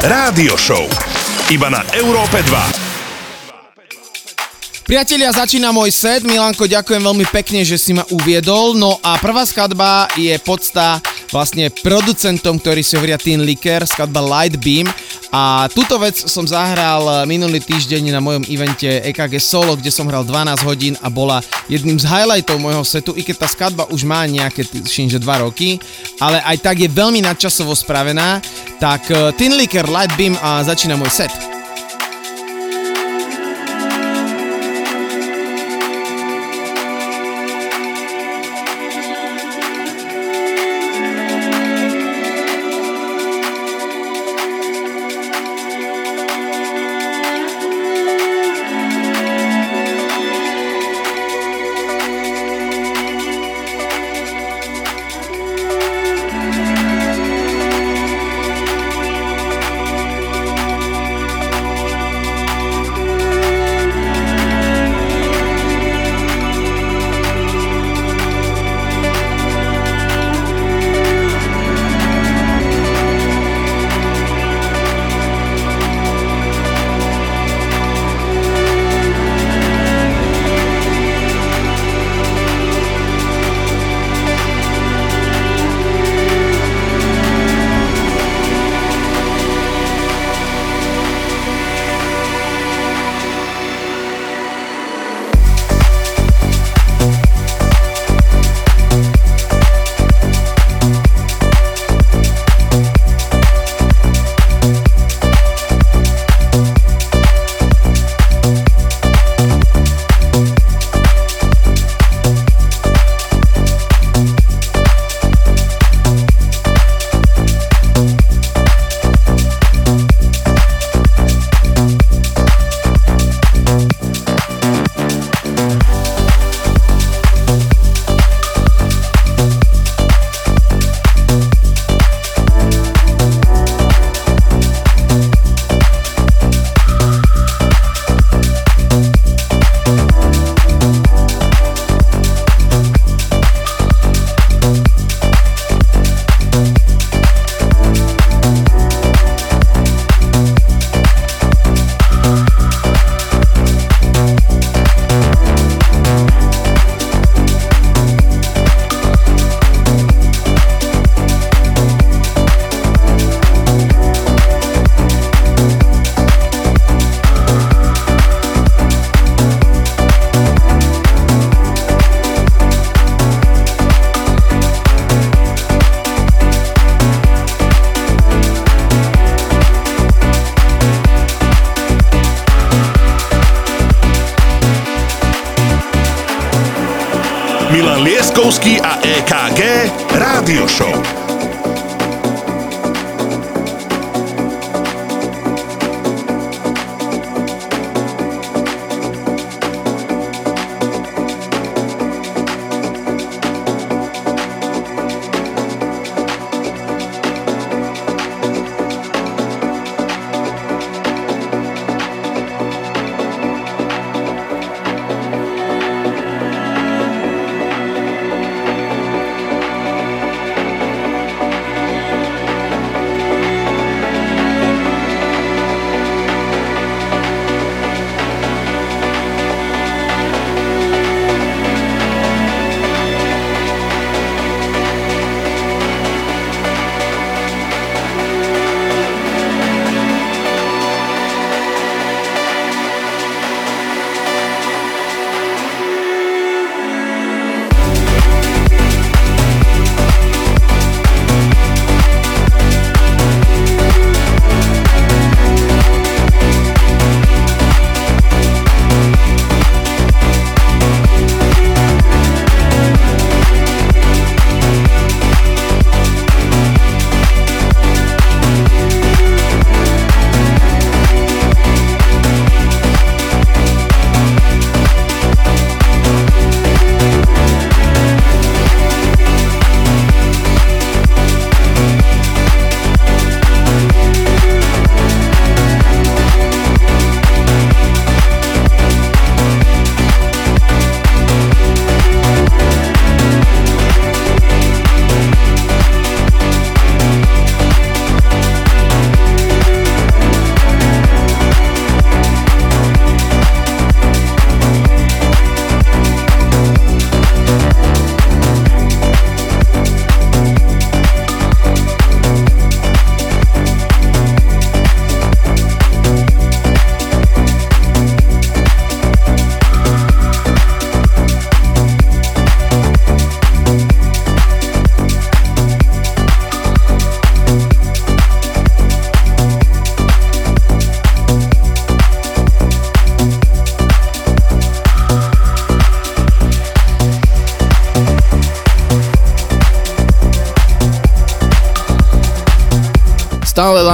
Rádio 0.00 0.56
Show. 0.56 0.88
Iba 1.52 1.68
na 1.68 1.84
Európe 1.92 2.40
2. 2.40 4.88
Priatelia, 4.88 5.28
začína 5.28 5.76
môj 5.76 5.92
set. 5.92 6.24
Milanko, 6.24 6.64
ďakujem 6.64 7.04
veľmi 7.04 7.28
pekne, 7.28 7.60
že 7.68 7.76
si 7.76 7.92
ma 7.92 8.08
uviedol. 8.08 8.80
No 8.80 8.96
a 9.04 9.20
prvá 9.20 9.44
skladba 9.44 10.08
je 10.16 10.32
podsta 10.40 11.04
vlastne 11.28 11.68
producentom, 11.68 12.56
ktorý 12.58 12.80
si 12.80 12.96
hovoria 12.96 13.20
Teen 13.20 13.44
Licker, 13.44 13.84
skladba 13.84 14.24
Light 14.24 14.56
Beam. 14.56 14.88
A 15.30 15.70
túto 15.70 15.94
vec 16.02 16.18
som 16.18 16.42
zahral 16.42 17.22
minulý 17.22 17.62
týždeň 17.62 18.10
na 18.10 18.18
mojom 18.18 18.42
evente 18.50 18.90
EKG 19.14 19.38
Solo, 19.38 19.78
kde 19.78 19.94
som 19.94 20.10
hral 20.10 20.26
12 20.26 20.66
hodín 20.66 20.98
a 20.98 21.06
bola 21.06 21.38
jedným 21.70 21.94
z 21.94 22.10
highlightov 22.10 22.58
môjho 22.58 22.82
setu, 22.82 23.14
i 23.14 23.22
keď 23.22 23.46
tá 23.46 23.48
skladba 23.52 23.86
už 23.94 24.02
má 24.02 24.26
nejaké, 24.26 24.66
tuším, 24.66 25.06
že 25.06 25.22
2 25.22 25.46
roky, 25.46 25.78
ale 26.18 26.42
aj 26.42 26.66
tak 26.66 26.82
je 26.82 26.90
veľmi 26.90 27.22
nadčasovo 27.22 27.78
spravená, 27.78 28.42
tak 28.80 29.04
uh, 29.12 29.28
Tin 29.36 29.52
Licker 29.60 29.84
Light 29.84 30.16
Beam 30.16 30.40
a 30.40 30.64
začína 30.64 30.96
môj 30.96 31.12
set. 31.12 31.49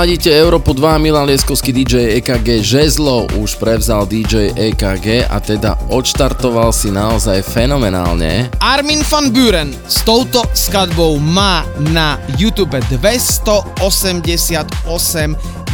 Ladíte 0.06 0.30
Európu 0.30 0.70
2, 0.70 1.02
Milan 1.02 1.26
Lieskovský 1.26 1.74
DJ 1.74 2.22
EKG 2.22 2.62
Žezlo 2.62 3.26
už 3.42 3.58
prevzal 3.58 4.06
DJ 4.06 4.54
EKG 4.54 5.26
a 5.26 5.42
teda 5.42 5.74
odštartoval 5.90 6.70
si 6.70 6.94
naozaj 6.94 7.42
fenomenálne. 7.42 8.54
Armin 8.62 9.02
van 9.02 9.34
Buren 9.34 9.74
s 9.90 10.06
touto 10.06 10.46
skladbou 10.54 11.18
má 11.18 11.66
na 11.90 12.22
YouTube 12.38 12.78
288 12.86 13.82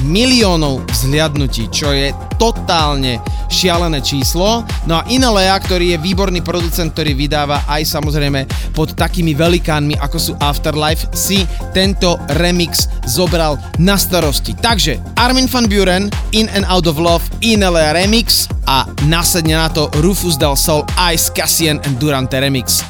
miliónov 0.09 0.81
vzhliadnutí, 0.89 1.69
čo 1.69 1.93
je 1.93 2.17
totálne 2.41 3.21
šialené 3.53 4.01
číslo. 4.01 4.65
No 4.89 4.99
a 4.99 5.07
Inelea, 5.13 5.55
ktorý 5.61 5.95
je 5.95 6.03
výborný 6.03 6.41
producent, 6.41 6.91
ktorý 6.97 7.13
vydáva 7.13 7.69
aj 7.69 7.85
samozrejme 7.85 8.49
pod 8.73 8.97
takými 8.97 9.37
velikánmi 9.37 10.01
ako 10.01 10.17
sú 10.17 10.33
Afterlife, 10.41 11.13
si 11.13 11.45
tento 11.77 12.17
remix 12.41 12.89
zobral 13.05 13.61
na 13.77 14.01
starosti. 14.01 14.57
Takže 14.57 14.99
Armin 15.21 15.47
van 15.47 15.69
Buren, 15.69 16.09
In 16.33 16.49
and 16.57 16.65
Out 16.67 16.89
of 16.89 16.97
Love, 16.97 17.29
Inelea 17.45 17.93
remix 17.93 18.49
a 18.65 18.89
následne 19.05 19.55
na 19.55 19.69
to 19.69 19.93
Rufus 20.01 20.41
Del 20.41 20.57
Sol, 20.57 20.89
Ice 21.13 21.29
Cassian 21.31 21.77
and 21.85 22.01
Durante 22.01 22.41
remix. 22.41 22.81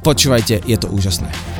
Počúvajte, 0.00 0.64
je 0.64 0.76
to 0.80 0.88
úžasné. 0.88 1.55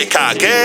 Lieskovský 0.00 0.46
a 0.46 0.59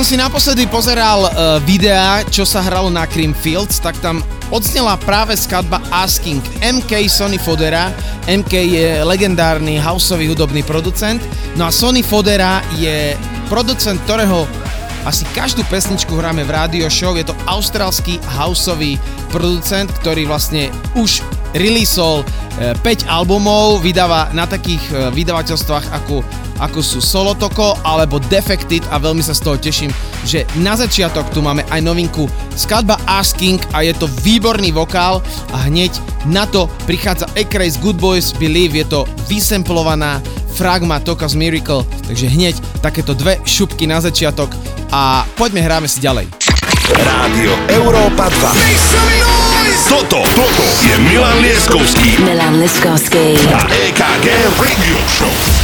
som 0.00 0.16
si 0.16 0.16
naposledy 0.16 0.64
pozeral 0.64 1.28
uh, 1.28 1.60
videá, 1.60 2.24
čo 2.24 2.48
sa 2.48 2.64
hralo 2.64 2.88
na 2.88 3.04
Cream 3.04 3.36
Fields, 3.36 3.84
tak 3.84 3.92
tam 4.00 4.24
odznela 4.48 4.96
práve 4.96 5.36
skladba 5.36 5.76
Asking 5.92 6.40
MK 6.64 7.04
Sony 7.04 7.36
Fodera. 7.36 7.92
MK 8.24 8.48
je 8.48 8.88
legendárny 9.04 9.76
houseový 9.76 10.32
hudobný 10.32 10.64
producent, 10.64 11.20
no 11.52 11.68
a 11.68 11.70
Sony 11.70 12.00
Fodera 12.00 12.64
je 12.80 13.12
producent, 13.52 14.00
ktorého 14.08 14.48
asi 15.04 15.28
každú 15.36 15.68
pesničku 15.68 16.16
hráme 16.16 16.48
v 16.48 16.54
radio 16.56 16.88
show. 16.88 17.12
Je 17.12 17.28
to 17.28 17.36
austrálsky 17.44 18.16
houseový 18.40 18.96
producent, 19.28 19.92
ktorý 20.00 20.24
vlastne 20.24 20.72
už 20.96 21.20
releaseol 21.52 22.24
5 22.60 23.08
albumov, 23.08 23.80
vydáva 23.80 24.28
na 24.36 24.44
takých 24.44 24.84
e, 24.92 24.94
vydavateľstvách 25.16 25.86
ako, 25.96 26.20
ako 26.60 26.84
sú 26.84 26.98
Solotoko 27.00 27.80
alebo 27.82 28.20
Defected 28.28 28.84
a 28.92 29.00
veľmi 29.00 29.24
sa 29.24 29.32
z 29.32 29.42
toho 29.42 29.56
teším, 29.56 29.90
že 30.28 30.44
na 30.60 30.76
začiatok 30.76 31.32
tu 31.32 31.40
máme 31.40 31.64
aj 31.72 31.80
novinku 31.80 32.28
skladba 32.54 33.00
Asking 33.08 33.58
a 33.72 33.82
je 33.82 33.96
to 33.96 34.06
výborný 34.20 34.70
vokál 34.70 35.24
a 35.50 35.66
hneď 35.66 35.90
na 36.28 36.44
to 36.44 36.68
prichádza 36.84 37.26
Ekrace 37.32 37.80
Good 37.80 37.96
Boys 37.96 38.36
Believe, 38.36 38.76
je 38.76 38.86
to 38.86 39.08
vysemplovaná 39.26 40.20
fragma 40.60 41.00
Tokas 41.00 41.32
Miracle, 41.32 41.88
takže 42.04 42.28
hneď 42.28 42.54
takéto 42.84 43.16
dve 43.16 43.40
šupky 43.48 43.88
na 43.88 44.04
začiatok 44.04 44.52
a 44.92 45.24
poďme 45.40 45.64
hráme 45.64 45.88
si 45.88 46.04
ďalej. 46.04 46.28
Rádio 46.90 47.54
Európa 47.70 48.28
2. 48.28 49.88
Toto, 49.88 50.22
toto 50.36 50.64
je 50.84 50.94
Milan 51.02 51.38
Lieskovský 51.42 52.18
Milan 52.22 52.58
Liskovský. 52.60 53.38
a 53.48 53.62
EKG 53.70 54.26
Radio 54.58 54.98
Show. 55.06 55.59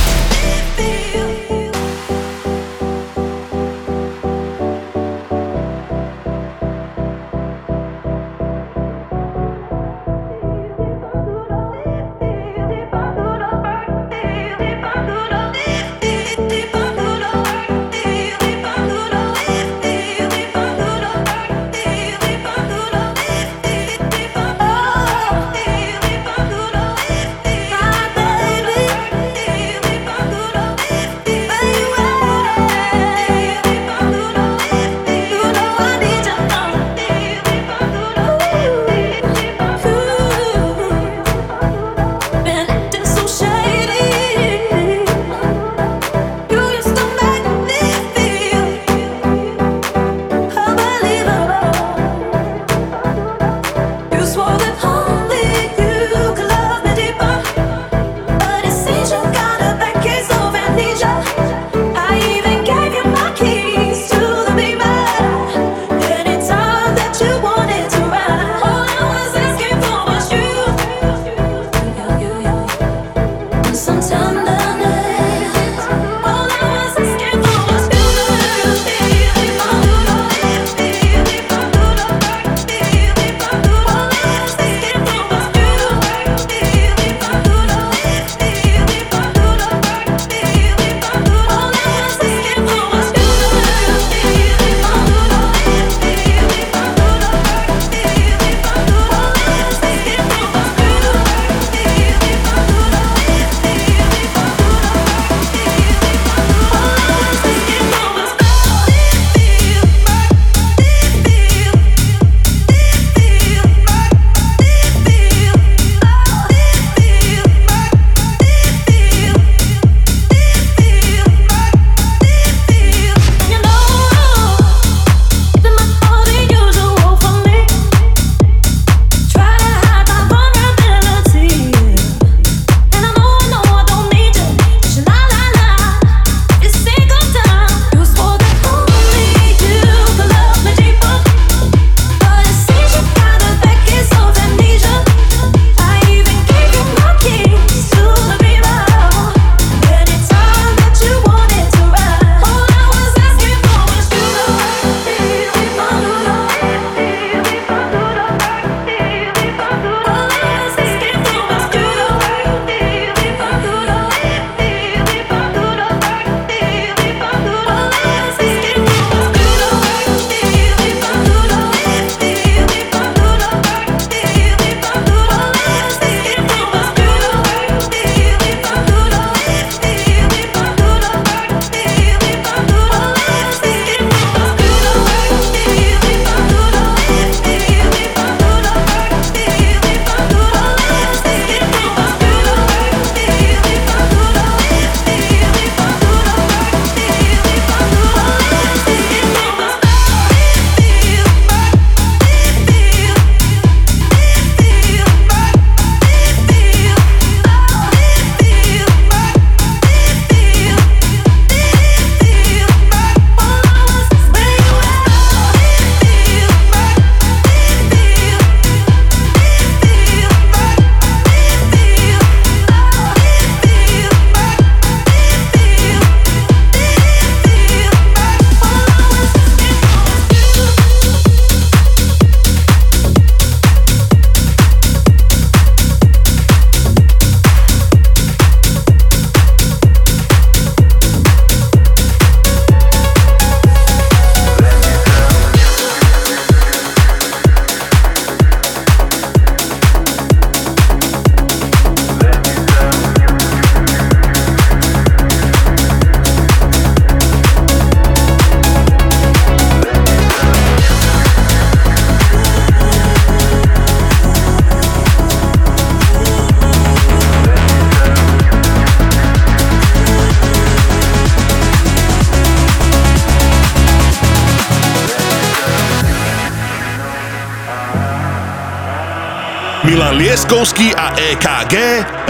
Milan 280.47 280.63
Lieskovský 280.63 280.95
a 280.95 281.11
EKG 281.19 281.75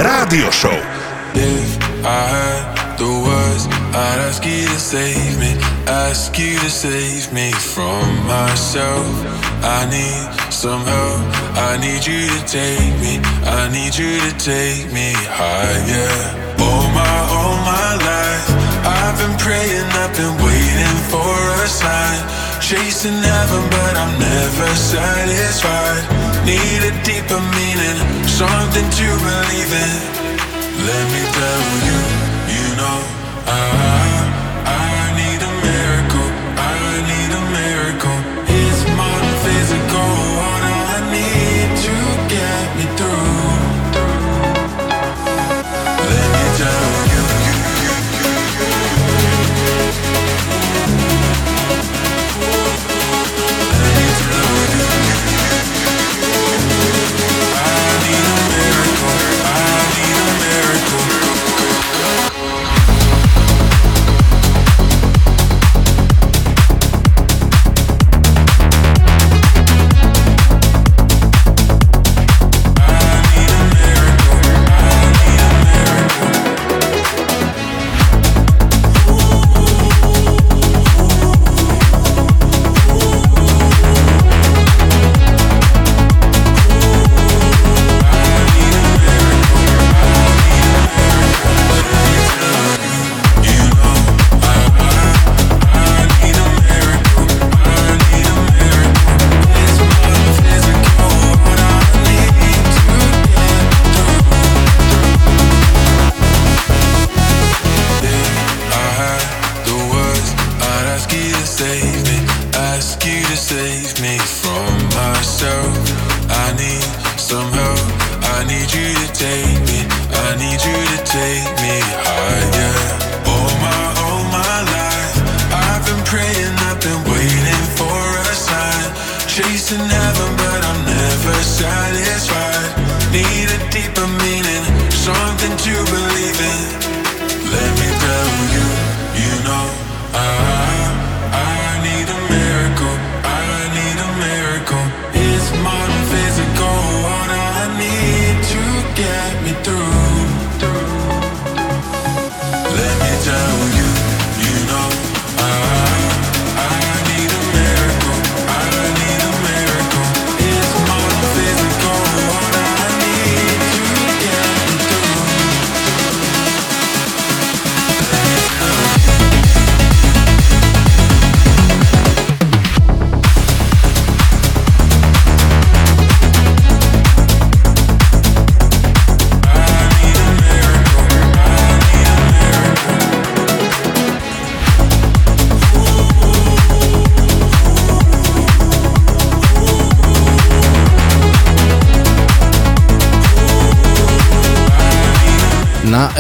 Rádio 0.00 0.48
Show. 0.48 0.72
If 1.36 1.76
I 2.00 2.24
had 2.32 2.96
the 2.96 3.12
words, 3.12 3.68
I'd 3.92 4.18
ask 4.24 4.40
you 4.40 4.64
to 4.64 4.78
save 4.80 5.36
me, 5.36 5.52
ask 5.84 6.32
you 6.38 6.56
to 6.56 6.70
save 6.70 7.28
me 7.32 7.52
from 7.52 8.08
myself. 8.24 9.04
I 9.60 9.84
need 9.92 10.32
some 10.48 10.80
help, 10.80 11.20
I 11.60 11.76
need 11.76 12.08
you 12.08 12.24
to 12.24 12.40
take 12.48 12.96
me, 13.04 13.20
I 13.44 13.68
need 13.68 13.92
you 13.92 14.16
to 14.16 14.32
take 14.40 14.88
me 14.96 15.12
higher. 15.28 16.16
All 16.56 16.88
my, 16.96 17.16
all 17.36 17.56
my 17.68 18.00
life, 18.00 18.48
I've 18.80 19.16
been 19.20 19.36
praying, 19.36 19.92
I've 19.92 20.16
been 20.16 20.36
waiting 20.40 20.98
for 21.12 21.36
a 21.60 21.68
sign. 21.68 22.46
Chasing 22.64 23.20
heaven, 23.20 23.62
but 23.68 23.94
I'm 23.94 24.18
never 24.18 24.68
satisfied. 24.74 25.86
Need 26.47 26.82
a 26.84 26.92
deeper 27.03 27.40
meaning, 27.59 27.99
something 28.28 28.88
to 28.88 29.07
believe 29.26 29.72
in. 29.84 29.92
Let 30.86 31.05
me 31.12 31.22
tell 31.34 31.66
you, 31.86 32.05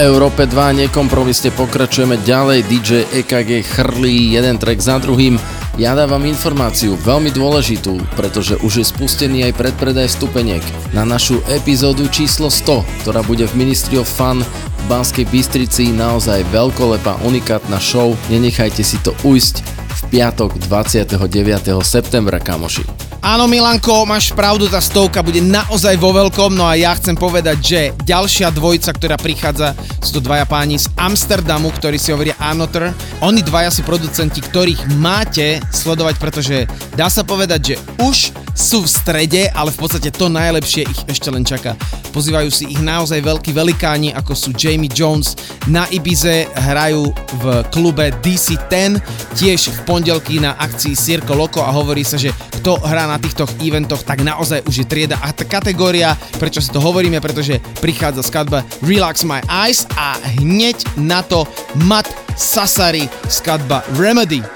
Európe 0.06 0.46
2 0.46 0.86
nekompromisne 0.86 1.50
pokračujeme 1.50 2.22
ďalej. 2.22 2.70
DJ 2.70 3.10
EKG 3.10 3.66
chrlí 3.66 4.38
jeden 4.38 4.54
track 4.54 4.78
za 4.78 5.02
druhým. 5.02 5.34
Ja 5.82 5.98
dávam 5.98 6.22
informáciu 6.22 6.94
veľmi 6.94 7.34
dôležitú, 7.34 7.98
pretože 8.14 8.54
už 8.62 8.72
je 8.78 8.86
spustený 8.86 9.50
aj 9.50 9.58
predpredaj 9.58 10.06
vstupeniek 10.14 10.62
na 10.94 11.02
našu 11.02 11.42
epizódu 11.50 12.06
číslo 12.06 12.46
100, 12.54 13.02
ktorá 13.02 13.26
bude 13.26 13.50
v 13.50 13.66
Ministry 13.66 13.98
of 13.98 14.06
Fun 14.06 14.46
v 14.46 14.82
Banskej 14.86 15.26
Bystrici 15.26 15.90
naozaj 15.90 16.46
veľkolepá 16.54 17.26
unikátna 17.26 17.82
show. 17.82 18.14
Nenechajte 18.30 18.86
si 18.86 19.02
to 19.02 19.10
ujsť 19.26 19.66
v 19.66 20.00
piatok 20.14 20.54
29. 20.70 21.18
septembra, 21.82 22.38
kamoši. 22.38 23.06
Áno, 23.26 23.50
Milanko, 23.50 24.06
máš 24.06 24.30
pravdu, 24.30 24.70
tá 24.70 24.78
stovka 24.78 25.18
bude 25.18 25.42
naozaj 25.42 25.98
vo 25.98 26.14
veľkom, 26.14 26.54
no 26.54 26.62
a 26.62 26.78
ja 26.78 26.94
chcem 26.94 27.18
povedať, 27.18 27.56
že 27.58 27.80
ďalšia 28.06 28.54
dvojica, 28.54 28.94
ktorá 28.94 29.18
prichádza, 29.18 29.74
sú 30.00 30.18
to 30.18 30.24
dvaja 30.24 30.44
páni 30.48 30.80
z 30.80 30.88
Amsterdamu, 30.96 31.72
ktorí 31.74 31.96
si 32.00 32.12
hovoria 32.12 32.36
Anoter. 32.40 32.92
Oni 33.24 33.40
dvaja 33.40 33.72
sú 33.72 33.82
producenti, 33.82 34.40
ktorých 34.40 34.98
máte 35.00 35.60
sledovať, 35.72 36.14
pretože 36.20 36.56
dá 36.94 37.10
sa 37.10 37.26
povedať, 37.26 37.60
že 37.60 37.76
už 38.00 38.16
sú 38.56 38.84
v 38.84 38.88
strede, 38.88 39.42
ale 39.52 39.68
v 39.68 39.78
podstate 39.84 40.08
to 40.08 40.32
najlepšie 40.32 40.88
ich 40.88 41.00
ešte 41.04 41.28
len 41.28 41.44
čaká. 41.44 41.76
Pozývajú 42.16 42.48
si 42.48 42.72
ich 42.72 42.80
naozaj 42.80 43.20
veľkí 43.20 43.52
velikáni, 43.52 44.16
ako 44.16 44.32
sú 44.32 44.50
Jamie 44.56 44.88
Jones. 44.88 45.36
Na 45.68 45.84
Ibize 45.92 46.48
hrajú 46.56 47.12
v 47.12 47.44
klube 47.68 48.08
DC10, 48.24 48.96
tiež 49.36 49.68
v 49.68 49.78
pondelky 49.84 50.40
na 50.40 50.56
akcii 50.56 50.96
Circo 50.96 51.36
Loco 51.36 51.60
a 51.60 51.68
hovorí 51.68 52.00
sa, 52.00 52.16
že 52.16 52.32
kto 52.66 52.82
hrá 52.82 53.06
na 53.06 53.14
týchto 53.14 53.46
eventoch, 53.62 54.02
tak 54.02 54.26
naozaj 54.26 54.66
už 54.66 54.82
je 54.82 54.86
trieda 54.90 55.22
a 55.22 55.30
tá 55.30 55.46
kategória, 55.46 56.18
prečo 56.42 56.58
si 56.58 56.66
to 56.74 56.82
hovoríme, 56.82 57.22
pretože 57.22 57.62
prichádza 57.78 58.26
skladba 58.26 58.66
Relax 58.82 59.22
My 59.22 59.38
Eyes 59.46 59.86
a 59.94 60.18
hneď 60.42 60.98
na 60.98 61.22
to 61.22 61.46
Matt 61.86 62.10
Sassari 62.34 63.06
skladba 63.30 63.86
Remedy. 63.94 64.55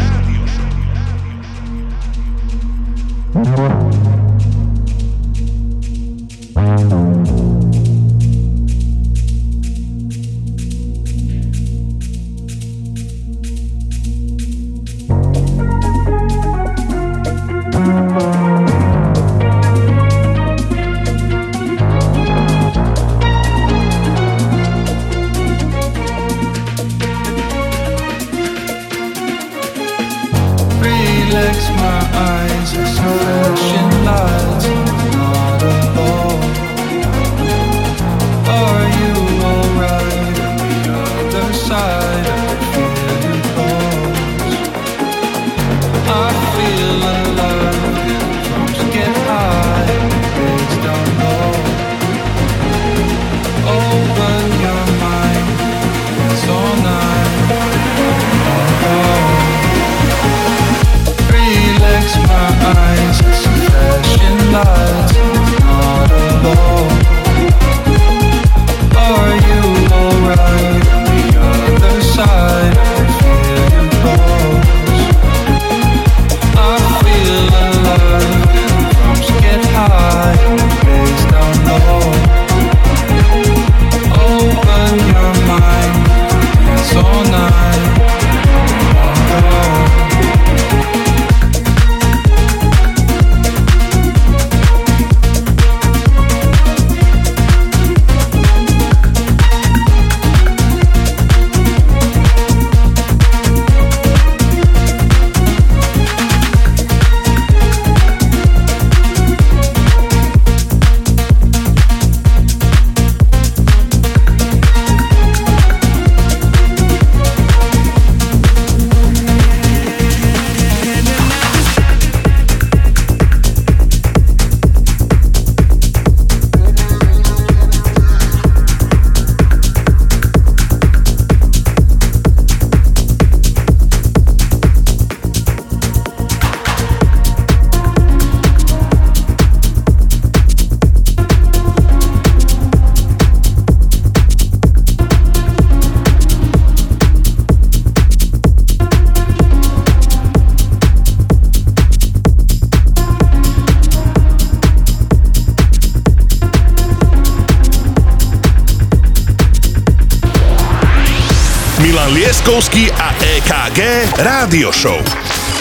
Rádio 164.17 164.71
show. 164.75 164.99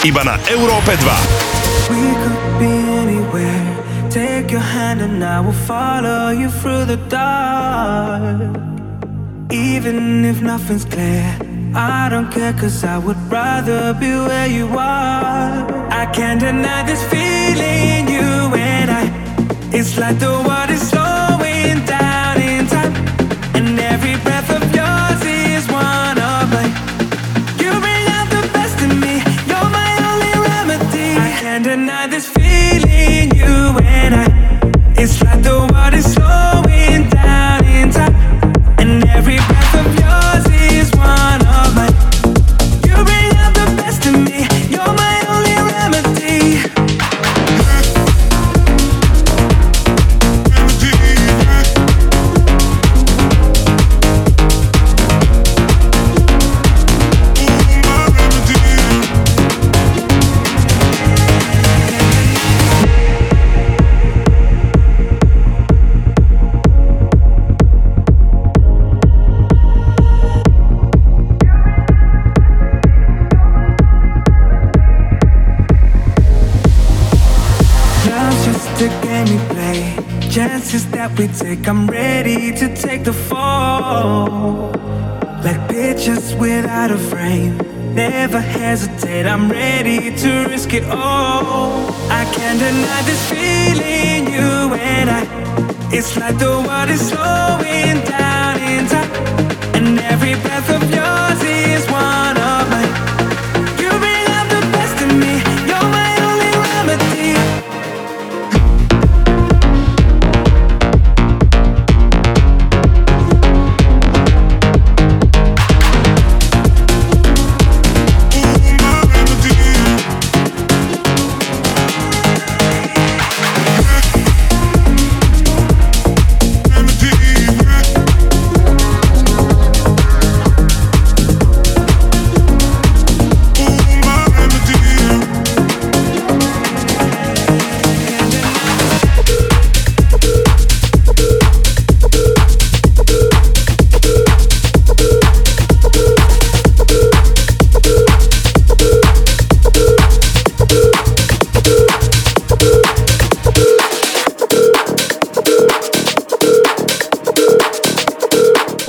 Iba 0.03 0.25
na 0.27 0.35
Európe 0.51 0.97
2. 0.99 1.91
We 1.91 2.03
could 2.19 2.43
be 2.59 2.73
anywhere. 2.99 3.67
Take 4.11 4.51
your 4.51 4.65
hand 4.65 5.03
and 5.03 5.23
I 5.23 5.39
will 5.39 5.55
follow 5.69 6.31
you 6.35 6.51
through 6.59 6.87
the 6.91 6.99
dark. 7.07 8.59
Even 9.53 10.25
if 10.25 10.43
nothing's 10.43 10.85
clear, 10.85 11.27
I 11.75 12.09
don't 12.11 12.31
care 12.31 12.53
cause 12.55 12.83
I 12.83 12.99
would 12.99 13.19
rather 13.31 13.95
be 13.95 14.11
where 14.11 14.47
you 14.47 14.67
are. 14.75 14.80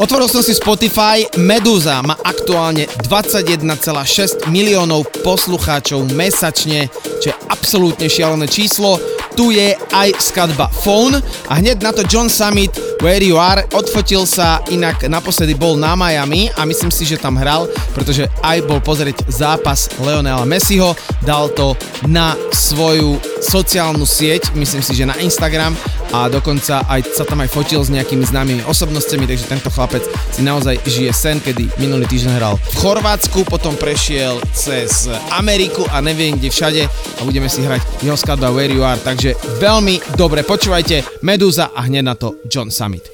Otvoril 0.02 0.26
som 0.26 0.42
si 0.42 0.58
Spotify, 0.58 1.22
Meduza 1.38 2.02
má 2.02 2.18
aktuálne 2.26 2.90
21,6 3.06 4.50
miliónov 4.50 5.06
poslucháčov 5.22 6.10
mesačne, 6.18 6.90
čo 7.22 7.30
je 7.30 7.36
absolútne 7.54 8.10
šialené 8.10 8.50
číslo. 8.50 8.98
Tu 9.38 9.54
je 9.54 9.78
aj 9.94 10.18
skladba 10.18 10.74
Phone 10.82 11.22
a 11.22 11.54
hneď 11.62 11.86
na 11.86 11.94
to 11.94 12.02
John 12.10 12.34
Summit 12.34 12.74
Where 13.06 13.22
You 13.22 13.38
Are 13.38 13.62
odfotil 13.78 14.26
sa, 14.26 14.66
inak 14.74 15.06
naposledy 15.06 15.54
bol 15.54 15.78
na 15.78 15.94
Miami 15.94 16.50
a 16.58 16.66
myslím 16.66 16.90
si, 16.90 17.06
že 17.06 17.22
tam 17.22 17.38
hral, 17.38 17.70
pretože 17.94 18.26
aj 18.42 18.58
bol 18.66 18.82
pozrieť 18.82 19.30
zápas 19.30 19.86
Leonela 20.02 20.50
Messiho, 20.50 20.98
dal 21.22 21.54
to 21.54 21.78
na 22.10 22.34
svoju 22.50 23.22
sociálnu 23.38 24.06
sieť, 24.06 24.50
myslím 24.58 24.82
si, 24.82 24.98
že 24.98 25.06
na 25.06 25.14
Instagram 25.22 25.78
a 26.12 26.28
dokonca 26.28 26.84
aj 26.88 27.16
sa 27.16 27.24
tam 27.24 27.44
aj 27.44 27.50
fotil 27.52 27.82
s 27.84 27.92
nejakými 27.92 28.24
známymi 28.28 28.64
osobnostiami, 28.68 29.28
takže 29.28 29.48
tento 29.48 29.70
chlapec 29.72 30.04
si 30.32 30.42
naozaj 30.44 30.80
žije 30.84 31.12
sen, 31.12 31.38
kedy 31.40 31.72
minulý 31.80 32.08
týždeň 32.08 32.34
hral 32.38 32.56
v 32.60 32.76
Chorvátsku, 32.80 33.48
potom 33.48 33.76
prešiel 33.76 34.40
cez 34.52 35.08
Ameriku 35.32 35.88
a 35.90 36.04
neviem 36.04 36.36
kde 36.36 36.52
všade 36.52 36.82
a 36.88 37.22
budeme 37.24 37.48
si 37.48 37.64
hrať 37.64 38.04
jeho 38.04 38.16
skladba 38.20 38.52
Where 38.52 38.72
You 38.72 38.84
Are, 38.84 39.00
takže 39.00 39.36
veľmi 39.60 40.16
dobre 40.20 40.44
počúvajte 40.44 41.24
Meduza 41.24 41.72
a 41.72 41.88
hneď 41.88 42.04
na 42.04 42.16
to 42.16 42.40
John 42.48 42.72
Summit. 42.72 43.08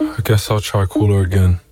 I 0.00 0.20
guess 0.20 0.50
I'll 0.50 0.60
try 0.60 0.84
cooler 0.84 1.24
again. 1.24 1.71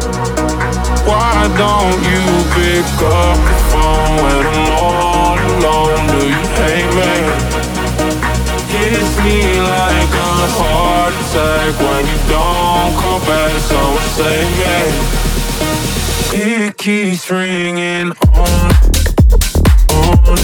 Why 1.05 1.47
don't 1.57 1.99
you 2.11 2.23
pick 2.55 2.85
up 3.01 3.37
the 3.47 3.57
phone 3.71 4.15
when 4.23 4.41
I'm 4.47 4.69
all 4.77 5.37
alone? 5.51 6.03
Do 6.07 6.19
you 6.27 6.43
hate 6.59 6.91
me? 6.99 7.13
Hits 8.73 9.13
me 9.23 9.39
like 9.61 10.11
a 10.13 10.33
heart 10.57 11.13
attack 11.21 11.73
when 11.79 12.03
you 12.11 12.19
don't 12.29 12.93
come 13.01 13.21
back. 13.29 13.51
Someone 13.69 14.09
save 14.17 14.51
me. 14.61 15.11
It 16.33 16.77
keeps 16.77 17.29
ringing 17.29 18.11
on, 18.33 18.71
on, 19.89 20.37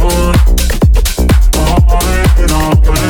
on, 0.00 0.34
on 1.58 2.04
and 2.38 2.52
on 2.52 3.03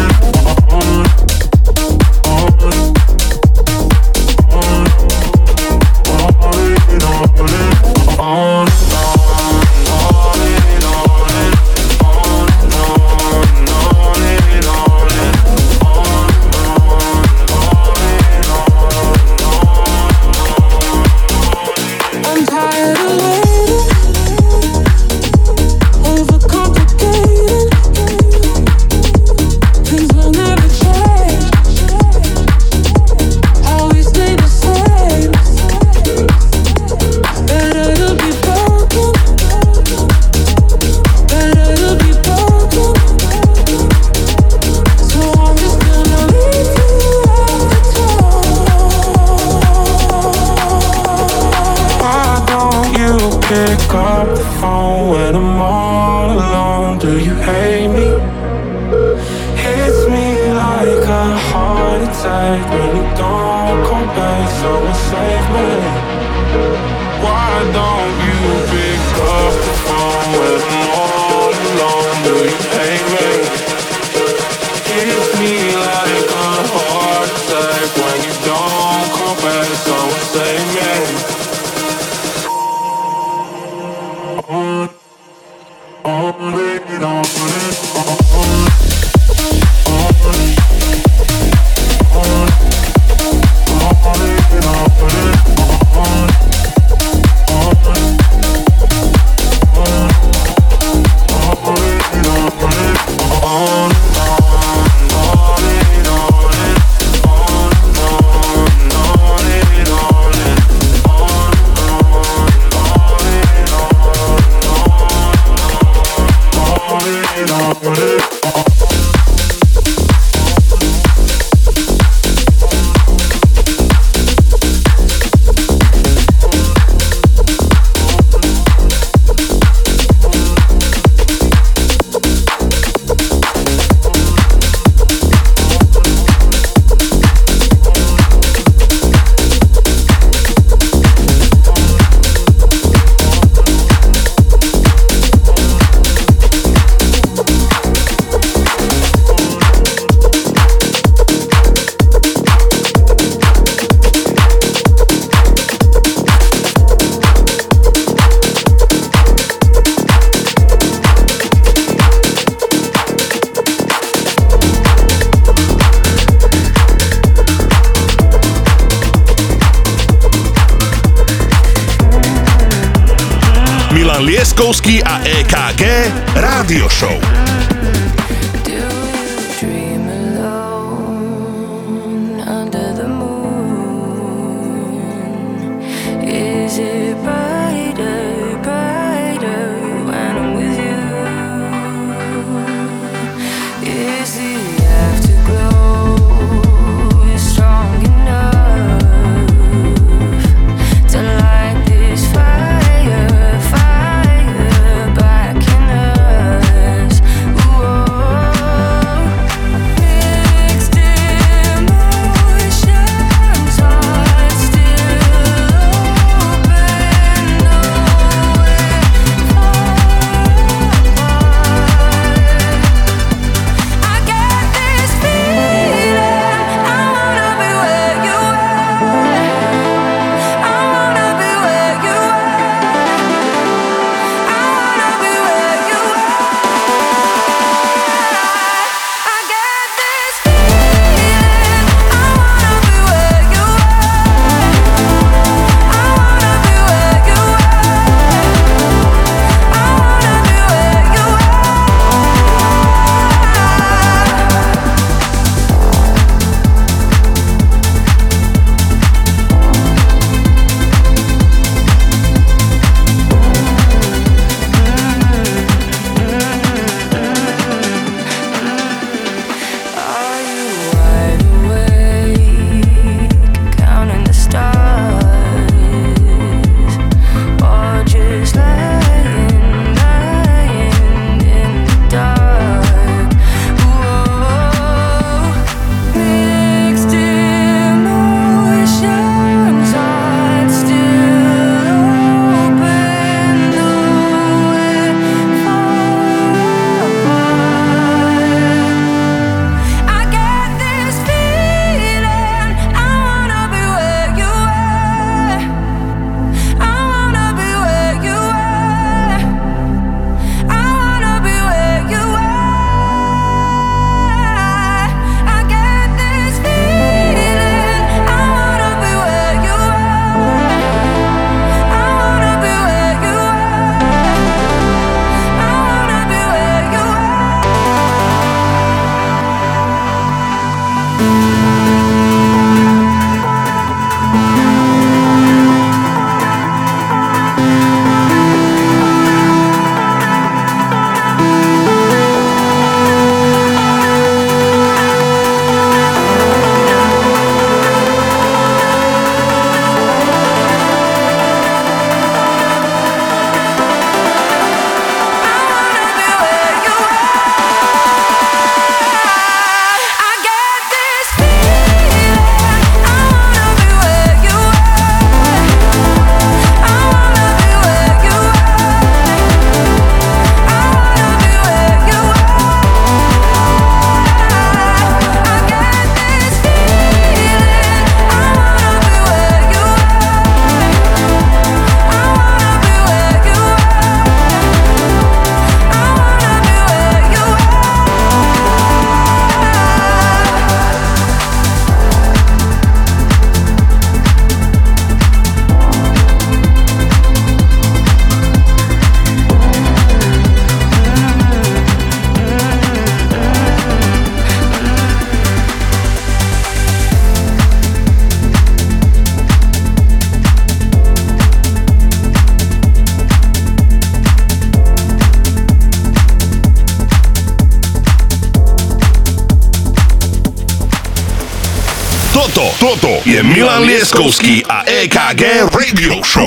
Milan 424.14 424.30
Lieskovský 424.30 424.62
a 424.70 424.86
EKG 424.86 425.42
Radio 425.74 426.22
Show. 426.22 426.46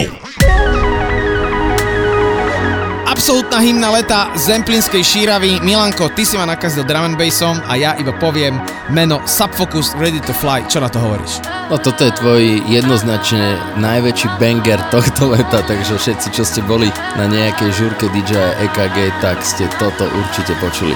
Absolútna 3.04 3.60
hymna 3.60 3.92
leta 3.92 4.32
Zemplinskej 4.40 5.04
šíravy. 5.04 5.60
Milanko, 5.60 6.08
ty 6.16 6.24
si 6.24 6.40
ma 6.40 6.48
nakazil 6.48 6.88
drum 6.88 7.12
and 7.12 7.20
bassom 7.20 7.60
a 7.68 7.76
ja 7.76 7.92
iba 8.00 8.16
poviem 8.16 8.56
meno 8.88 9.20
Subfocus 9.28 10.00
Ready 10.00 10.24
to 10.24 10.32
Fly. 10.32 10.64
Čo 10.72 10.80
na 10.80 10.88
to 10.88 11.04
hovoríš? 11.04 11.44
No 11.68 11.76
toto 11.76 12.08
je 12.08 12.16
tvoj 12.16 12.64
jednoznačne 12.72 13.60
najväčší 13.84 14.40
banger 14.40 14.80
tohto 14.88 15.36
leta, 15.36 15.60
takže 15.68 16.00
všetci, 16.00 16.28
čo 16.32 16.48
ste 16.48 16.64
boli 16.64 16.88
na 17.20 17.28
nejakej 17.28 17.68
žúrke 17.76 18.08
DJ 18.16 18.64
EKG, 18.64 19.12
tak 19.20 19.44
ste 19.44 19.68
toto 19.76 20.08
určite 20.08 20.56
počuli. 20.64 20.96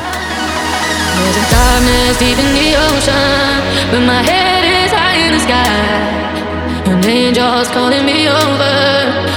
There's 1.19 1.35
a 1.35 1.45
darkness 1.51 2.15
deep 2.15 2.39
in 2.39 2.51
the 2.55 2.79
ocean, 2.79 3.59
but 3.91 4.07
my 4.07 4.23
head 4.23 4.63
is 4.63 4.95
high 4.95 5.19
in 5.19 5.35
the 5.35 5.43
sky. 5.43 6.30
An 7.01 7.09
angel's 7.09 7.67
calling 7.69 8.05
me 8.05 8.29
over, 8.29 8.77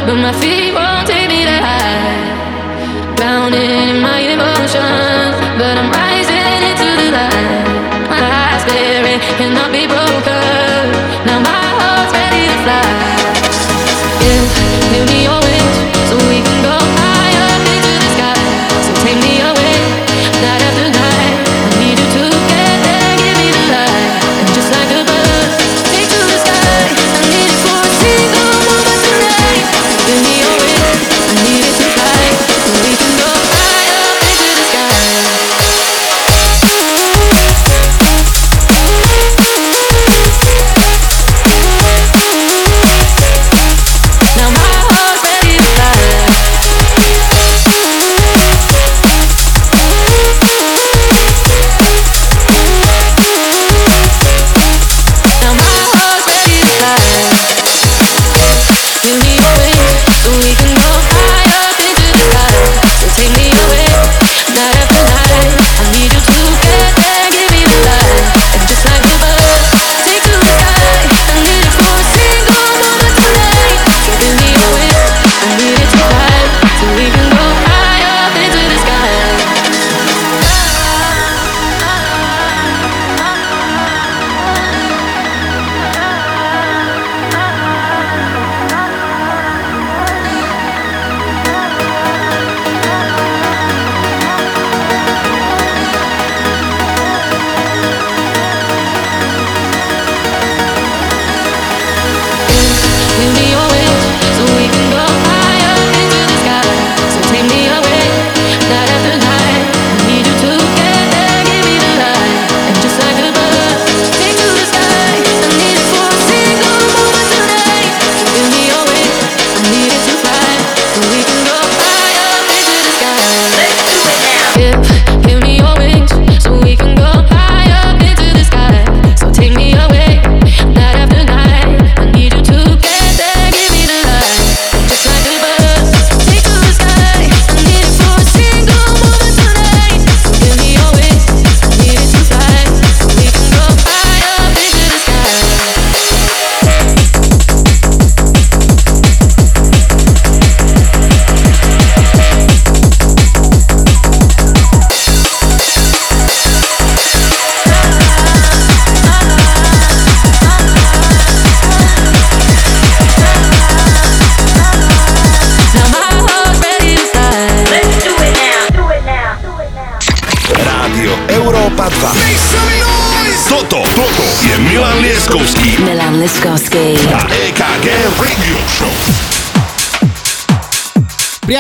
but 0.04 0.16
my 0.16 0.32
feet 0.38 0.74
won't 0.74 1.06
take 1.06 1.28
me 1.28 1.44
high. 1.44 3.16
Drowning 3.16 3.88
in 3.88 4.02
my 4.02 4.20
emotions, 4.20 5.34
but 5.56 5.78
I'm 5.80 5.90
rising 5.90 6.60
into 6.68 6.88
the 7.00 7.08
light. 7.16 8.10
My 8.10 8.20
high 8.20 8.58
spirit 8.58 9.18
cannot 9.38 9.72
be 9.72 9.86
broken. 9.86 10.33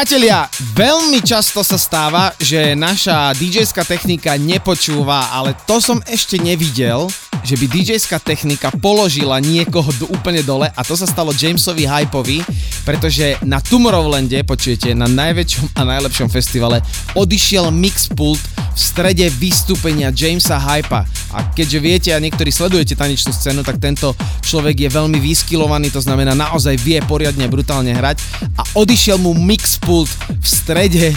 Priatelia, 0.04 0.52
veľmi 0.76 1.24
často 1.24 1.64
sa 1.64 1.80
stáva, 1.80 2.36
že 2.36 2.76
naša 2.76 3.32
dj 3.40 3.64
technika 3.88 4.36
nepočúva, 4.36 5.32
ale 5.32 5.56
to 5.64 5.80
som 5.80 5.96
ešte 6.04 6.36
nevidel, 6.36 7.08
že 7.40 7.56
by 7.56 7.64
dj 7.72 7.96
technika 8.20 8.68
položila 8.84 9.40
niekoho 9.40 9.88
do, 9.96 10.04
úplne 10.12 10.44
dole 10.44 10.68
a 10.68 10.80
to 10.84 10.92
sa 10.92 11.08
stalo 11.08 11.32
Jamesovi 11.32 11.88
Hypeovi, 11.88 12.44
pretože 12.84 13.40
na 13.42 13.58
Tomorrowlande, 13.58 14.44
počujete, 14.44 14.92
na 14.92 15.08
najväčšom 15.08 15.74
a 15.74 15.82
najlepšom 15.88 16.28
festivale 16.28 16.84
odišiel 17.16 17.72
mixpult 17.72 18.38
v 18.74 18.78
strede 18.78 19.26
vystúpenia 19.40 20.12
Jamesa 20.12 20.60
Hypa. 20.60 21.08
A 21.34 21.50
keďže 21.50 21.78
viete 21.80 22.10
a 22.14 22.22
niektorí 22.22 22.52
sledujete 22.52 22.94
tanečnú 22.94 23.34
scénu, 23.34 23.66
tak 23.66 23.82
tento 23.82 24.14
človek 24.44 24.86
je 24.86 24.90
veľmi 24.92 25.18
vyskilovaný, 25.18 25.90
to 25.90 26.04
znamená 26.04 26.36
naozaj 26.36 26.78
vie 26.78 27.00
poriadne 27.08 27.48
brutálne 27.50 27.90
hrať 27.96 28.22
a 28.54 28.62
odišiel 28.78 29.18
mu 29.18 29.34
mixpult 29.34 30.06
v 30.30 30.46
strede 30.46 31.16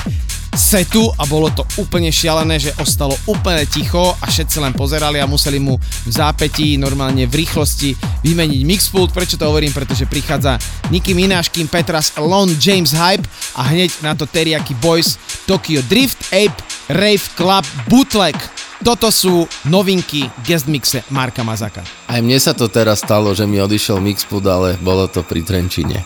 setu 0.58 1.06
a 1.16 1.24
bolo 1.30 1.54
to 1.54 1.62
úplne 1.78 2.10
šialené, 2.10 2.58
že 2.58 2.74
ostalo 2.82 3.14
úplne 3.30 3.64
ticho 3.70 4.18
a 4.18 4.26
všetci 4.26 4.58
len 4.58 4.74
pozerali 4.74 5.22
a 5.22 5.30
museli 5.30 5.62
mu 5.62 5.78
v 5.78 6.12
zápätí, 6.12 6.82
normálne 6.82 7.30
v 7.30 7.46
rýchlosti 7.46 7.94
vymeniť 8.26 8.62
mixpult. 8.66 9.14
Prečo 9.14 9.38
to 9.38 9.46
hovorím? 9.46 9.72
Pretože 9.72 10.10
prichádza 10.10 10.58
Minaj, 10.90 11.54
Kim 11.54 11.70
Petras, 11.70 12.18
Lon 12.18 12.50
James 12.58 12.92
Hype 12.92 13.30
a 13.54 13.70
hneď 13.70 14.02
na 14.02 14.18
to 14.18 14.26
Teriyaki 14.26 14.74
Boys, 14.82 15.22
Tokyo 15.46 15.86
Drift, 15.86 16.34
Ape, 16.34 16.58
Rave 16.90 17.24
Club, 17.38 17.64
Bootleg. 17.86 18.36
Toto 18.82 19.10
sú 19.14 19.46
novinky 19.70 20.30
guest 20.46 20.70
mixe 20.70 21.02
Marka 21.14 21.42
Mazaka. 21.46 21.82
Aj 22.10 22.22
mne 22.22 22.38
sa 22.42 22.58
to 22.58 22.70
teraz 22.70 23.02
stalo, 23.06 23.34
že 23.34 23.46
mi 23.46 23.62
odišiel 23.62 24.02
mixpud, 24.02 24.42
ale 24.46 24.78
bolo 24.82 25.06
to 25.10 25.22
pri 25.22 25.42
Trenčine. 25.46 26.02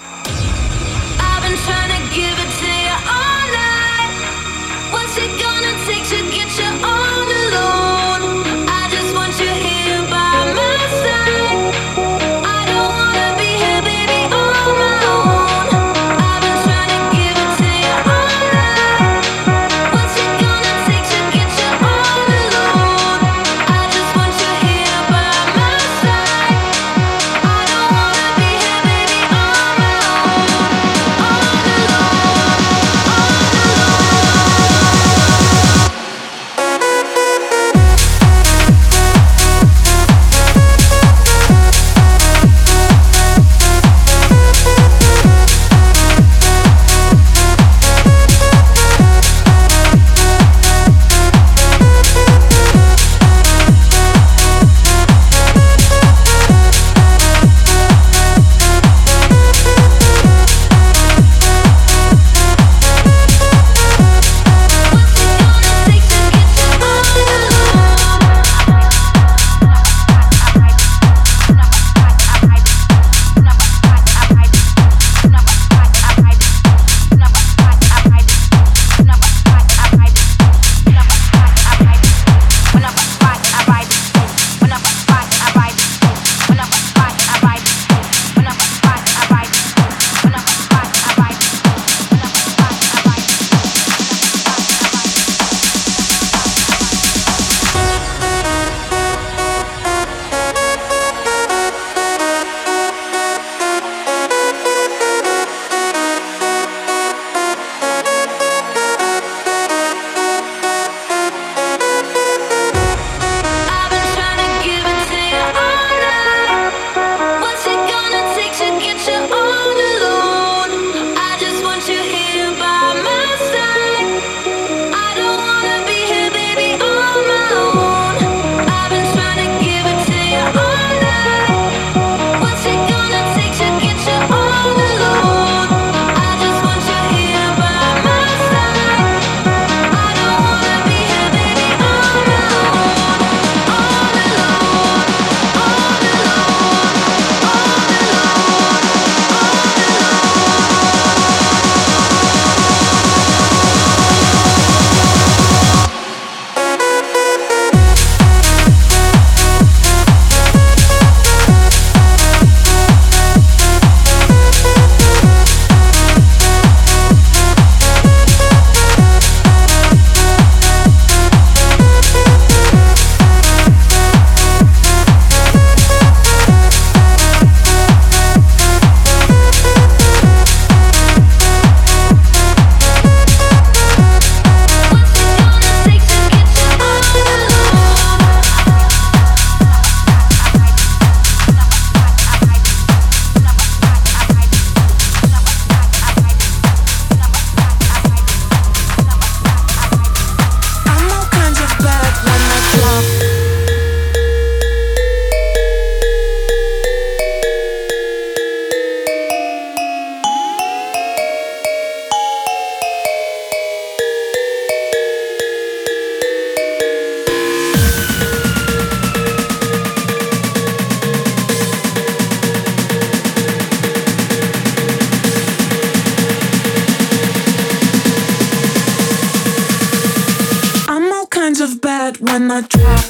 my 232.52 232.60
dream. 232.68 233.01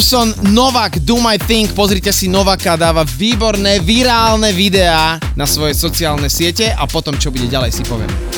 Wilson, 0.00 0.32
Novak, 0.56 0.96
Do 1.04 1.20
My 1.20 1.36
Thing, 1.36 1.68
pozrite 1.76 2.08
si 2.08 2.24
Novaka, 2.24 2.72
dáva 2.72 3.04
výborné 3.04 3.84
virálne 3.84 4.48
videá 4.48 5.20
na 5.36 5.44
svoje 5.44 5.76
sociálne 5.76 6.32
siete 6.32 6.72
a 6.72 6.88
potom, 6.88 7.12
čo 7.20 7.28
bude 7.28 7.44
ďalej, 7.44 7.68
si 7.68 7.84
poviem. 7.84 8.29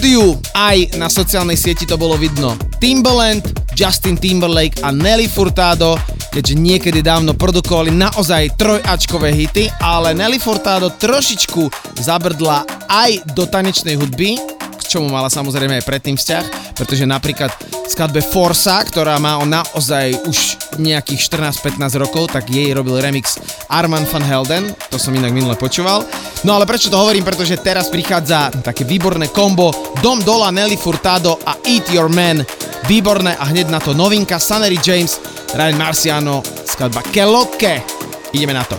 štúdiu. 0.00 0.32
Aj 0.56 0.80
na 0.96 1.12
sociálnej 1.12 1.60
sieti 1.60 1.84
to 1.84 2.00
bolo 2.00 2.16
vidno. 2.16 2.56
Timberland, 2.80 3.44
Justin 3.76 4.16
Timberlake 4.16 4.80
a 4.80 4.88
Nelly 4.88 5.28
Furtado, 5.28 6.00
keďže 6.32 6.56
niekedy 6.56 7.04
dávno 7.04 7.36
produkovali 7.36 7.92
naozaj 7.92 8.56
trojačkové 8.56 9.28
hity, 9.36 9.68
ale 9.76 10.16
Nelly 10.16 10.40
Furtado 10.40 10.88
trošičku 10.88 11.68
zabrdla 12.00 12.64
aj 12.88 13.36
do 13.36 13.44
tanečnej 13.44 14.00
hudby, 14.00 14.40
k 14.80 14.82
čomu 14.88 15.12
mala 15.12 15.28
samozrejme 15.28 15.76
aj 15.76 15.84
predtým 15.84 16.16
vzťah, 16.16 16.44
pretože 16.80 17.04
napríklad 17.04 17.52
skladbe 17.90 18.22
Forsa, 18.22 18.78
ktorá 18.86 19.18
má 19.18 19.42
on 19.42 19.50
naozaj 19.50 20.14
už 20.30 20.38
nejakých 20.78 21.26
14-15 21.26 21.98
rokov, 21.98 22.30
tak 22.30 22.46
jej 22.46 22.70
robil 22.70 23.02
remix 23.02 23.34
Arman 23.66 24.06
van 24.06 24.22
Helden, 24.22 24.70
to 24.86 24.94
som 24.94 25.10
inak 25.10 25.34
minule 25.34 25.58
počúval. 25.58 26.06
No 26.46 26.54
ale 26.54 26.70
prečo 26.70 26.86
to 26.86 26.94
hovorím, 26.94 27.26
pretože 27.26 27.58
teraz 27.58 27.90
prichádza 27.90 28.54
také 28.62 28.86
výborné 28.86 29.34
kombo 29.34 29.74
Dom 29.98 30.22
Dola, 30.22 30.54
Nelly 30.54 30.78
Furtado 30.78 31.42
a 31.42 31.58
Eat 31.66 31.90
Your 31.90 32.06
Man, 32.06 32.46
výborné 32.86 33.34
a 33.34 33.50
hneď 33.50 33.66
na 33.66 33.82
to 33.82 33.90
novinka 33.90 34.38
Sunnery 34.38 34.78
James, 34.78 35.18
Ryan 35.58 35.74
Marciano, 35.76 36.46
skladba 36.70 37.02
Keloke. 37.10 37.82
Ideme 38.30 38.54
na 38.54 38.62
to. 38.62 38.78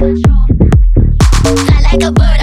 Control. 0.00 0.59
like 2.00 2.08
a 2.08 2.12
bird. 2.12 2.39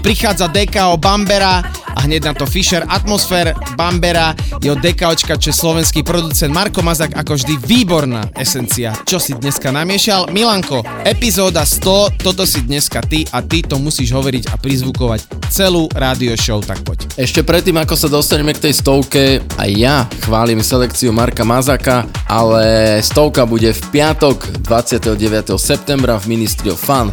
prichádza 0.00 0.48
DKO 0.48 0.96
Bambera 0.96 1.62
a 1.96 2.08
hneď 2.08 2.32
na 2.32 2.34
to 2.34 2.48
fisher 2.48 2.86
Atmosfér 2.88 3.52
Bambera, 3.76 4.32
jeho 4.64 4.78
DKOčka, 4.78 5.36
čo 5.36 5.52
je 5.52 5.56
slovenský 5.56 6.00
producent 6.00 6.48
Marko 6.48 6.80
Mazak, 6.80 7.12
ako 7.12 7.36
vždy 7.36 7.54
výborná 7.60 8.24
esencia. 8.38 8.96
Čo 9.04 9.20
si 9.20 9.36
dneska 9.36 9.68
namiešal? 9.68 10.32
Milanko, 10.32 10.80
epizóda 11.04 11.66
100, 11.66 12.24
toto 12.24 12.48
si 12.48 12.64
dneska 12.64 13.04
ty 13.04 13.28
a 13.34 13.44
ty 13.44 13.60
to 13.60 13.76
musíš 13.76 14.16
hovoriť 14.16 14.48
a 14.48 14.54
prizvukovať 14.56 15.50
celú 15.50 15.90
rádio 15.92 16.32
show, 16.38 16.62
tak 16.62 16.80
poď. 16.86 17.10
Ešte 17.18 17.42
predtým, 17.44 17.76
ako 17.76 17.94
sa 17.98 18.08
dostaneme 18.08 18.54
k 18.56 18.70
tej 18.70 18.74
stovke, 18.80 19.44
aj 19.58 19.70
ja 19.76 20.06
chválim 20.24 20.62
selekciu 20.62 21.10
Marka 21.12 21.44
Mazaka, 21.44 22.06
ale 22.30 22.98
stovka 23.02 23.44
bude 23.44 23.74
v 23.74 23.82
piatok 23.92 24.62
29. 24.64 25.58
septembra 25.58 26.16
v 26.16 26.38
Ministry 26.38 26.70
of 26.70 26.80
Fun 26.80 27.10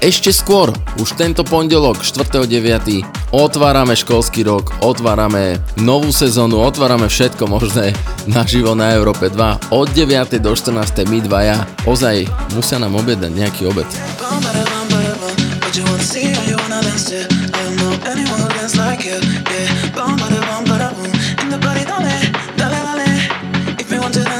ešte 0.00 0.30
skôr, 0.32 0.72
už 1.00 1.16
tento 1.16 1.40
pondelok 1.46 2.04
4.9. 2.04 3.04
otvárame 3.32 3.96
školský 3.96 4.44
rok, 4.44 4.72
otvárame 4.84 5.56
novú 5.80 6.12
sezónu, 6.12 6.60
otvárame 6.60 7.08
všetko 7.08 7.48
možné 7.48 7.96
naživo 8.28 8.76
na 8.76 8.92
Európe 8.92 9.32
2 9.32 9.72
od 9.72 9.88
9. 9.92 10.36
do 10.42 10.52
14. 10.52 11.08
my 11.08 11.18
dvaja 11.24 11.64
ozaj 11.88 12.28
musia 12.52 12.76
nám 12.76 12.96
objednať 12.98 13.32
nejaký 13.32 13.62
obed. 13.68 13.88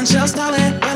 Just 0.06 0.38
all 0.38 0.54
it, 0.54 0.95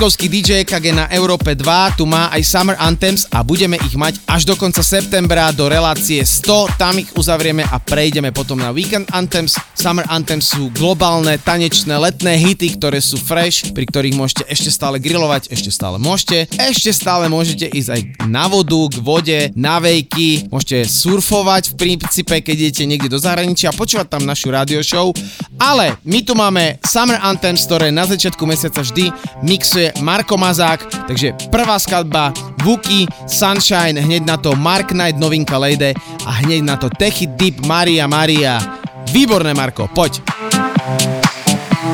Milan 0.00 0.08
Lieskovský 0.08 0.32
DJ 0.32 0.64
KG 0.64 0.96
na 0.96 1.12
Európe 1.12 1.52
2, 1.52 2.00
tu 2.00 2.08
má 2.08 2.32
aj 2.32 2.40
Summer 2.48 2.72
Anthems 2.80 3.28
a 3.28 3.44
budeme 3.44 3.76
ich 3.84 4.00
mať 4.00 4.16
až 4.24 4.48
do 4.48 4.56
konca 4.56 4.80
septembra 4.80 5.52
do 5.52 5.68
relácie 5.68 6.24
100, 6.24 6.80
tam 6.80 6.96
ich 6.96 7.12
uzavrieme 7.20 7.68
a 7.68 7.76
prejdeme 7.76 8.32
potom 8.32 8.56
na 8.56 8.72
Weekend 8.72 9.12
Anthems. 9.12 9.60
Summer 9.80 10.04
Anthems 10.12 10.52
sú 10.52 10.68
globálne, 10.76 11.40
tanečné, 11.40 11.96
letné 11.96 12.36
hity, 12.36 12.76
ktoré 12.76 13.00
sú 13.00 13.16
fresh, 13.16 13.72
pri 13.72 13.88
ktorých 13.88 14.12
môžete 14.12 14.44
ešte 14.44 14.68
stále 14.68 15.00
grilovať, 15.00 15.48
ešte 15.48 15.72
stále 15.72 15.96
môžete, 15.96 16.52
ešte 16.60 16.92
stále 16.92 17.32
môžete 17.32 17.64
ísť 17.64 17.88
aj 17.88 18.00
na 18.28 18.44
vodu, 18.44 18.76
k 18.92 19.00
vode, 19.00 19.40
na 19.56 19.80
vejky, 19.80 20.52
môžete 20.52 20.84
surfovať 20.84 21.72
v 21.72 21.74
princípe, 21.80 22.36
keď 22.44 22.56
idete 22.60 22.84
niekde 22.84 23.08
do 23.08 23.16
zahraničia, 23.16 23.72
počúvať 23.72 24.12
tam 24.12 24.28
našu 24.28 24.52
rádio 24.52 24.84
show, 24.84 25.16
ale 25.56 25.96
my 26.04 26.20
tu 26.28 26.36
máme 26.36 26.76
Summer 26.84 27.16
Anthems, 27.16 27.64
ktoré 27.64 27.88
na 27.88 28.04
začiatku 28.04 28.44
mesiaca 28.44 28.84
vždy 28.84 29.08
mixuje 29.40 29.96
Marko 30.04 30.36
Mazák, 30.36 31.08
takže 31.08 31.32
prvá 31.48 31.80
skladba 31.80 32.36
Wookie, 32.68 33.08
Sunshine, 33.24 33.96
hneď 33.96 34.28
na 34.28 34.36
to 34.36 34.52
Mark 34.60 34.92
Knight, 34.92 35.16
novinka 35.16 35.56
Lady 35.56 35.96
a 36.28 36.30
hneď 36.44 36.68
na 36.68 36.76
to 36.76 36.92
Techy 36.92 37.24
Deep 37.40 37.64
Maria 37.64 38.04
Maria. 38.04 38.79
Výborné 39.12 39.54
Marko, 39.54 39.88
poď. 39.88 40.22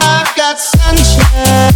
I've 0.01 0.33
got 0.37 0.61
sunshine. 0.61 1.73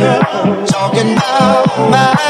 Talking 0.00 1.12
about 1.12 1.66
my 1.90 2.29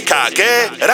Lieskovský 0.00 0.42
a 0.82 0.86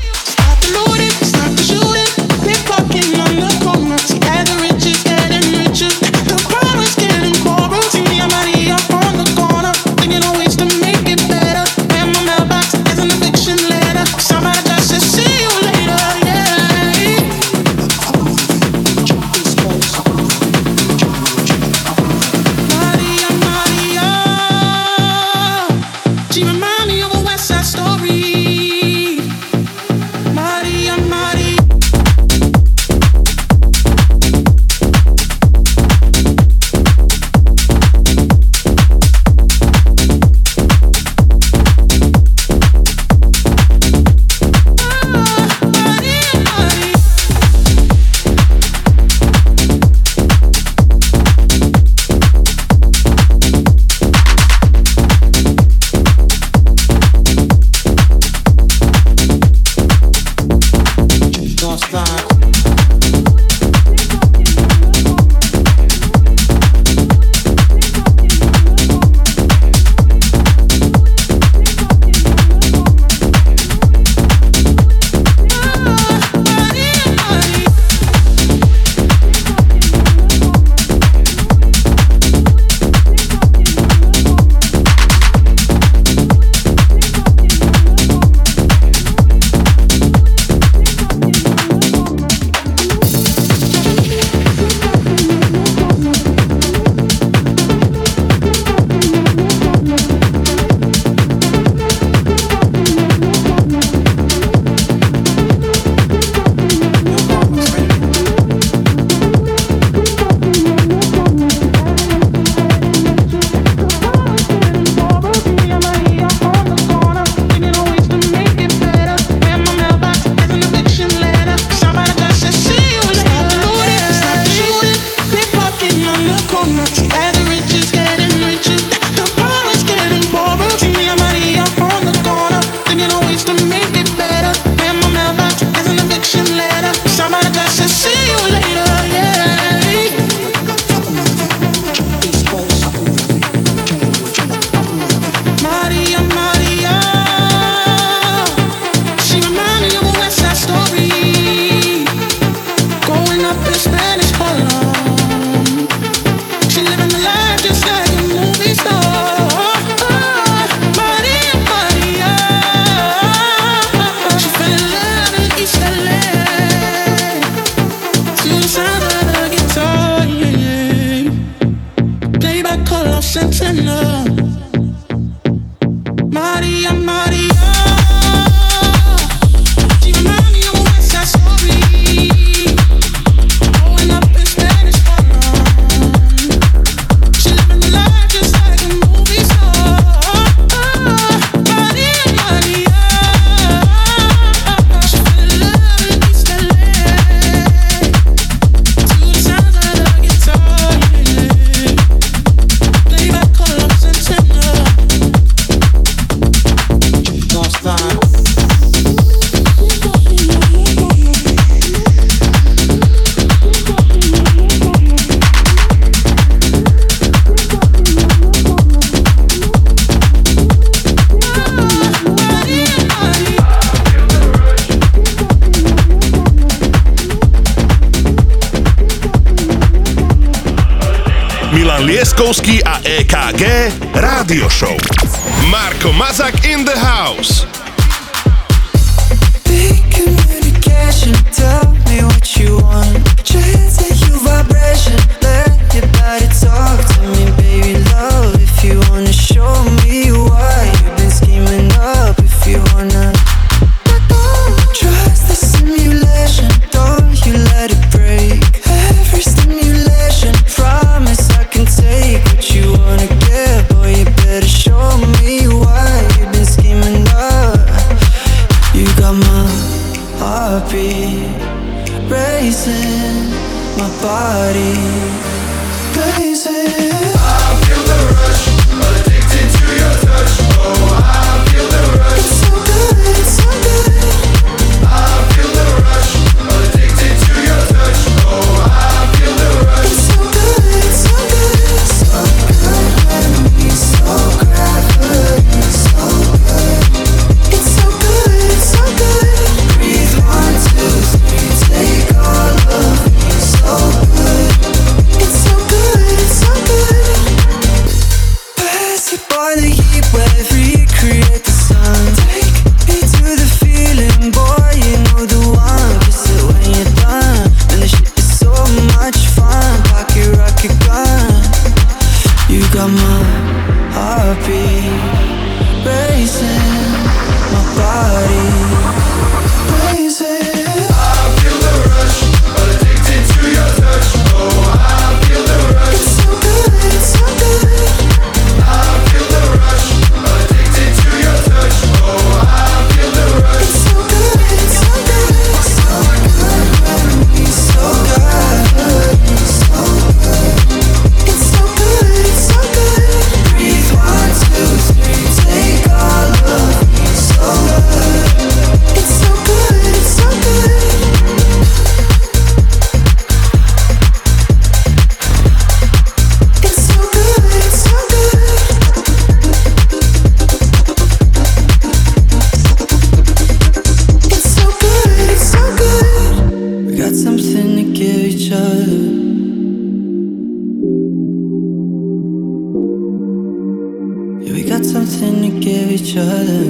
we 384.74 384.84
got 384.84 385.06
something 385.06 385.62
to 385.62 385.70
give 385.80 386.10
each 386.10 386.36
other. 386.36 386.86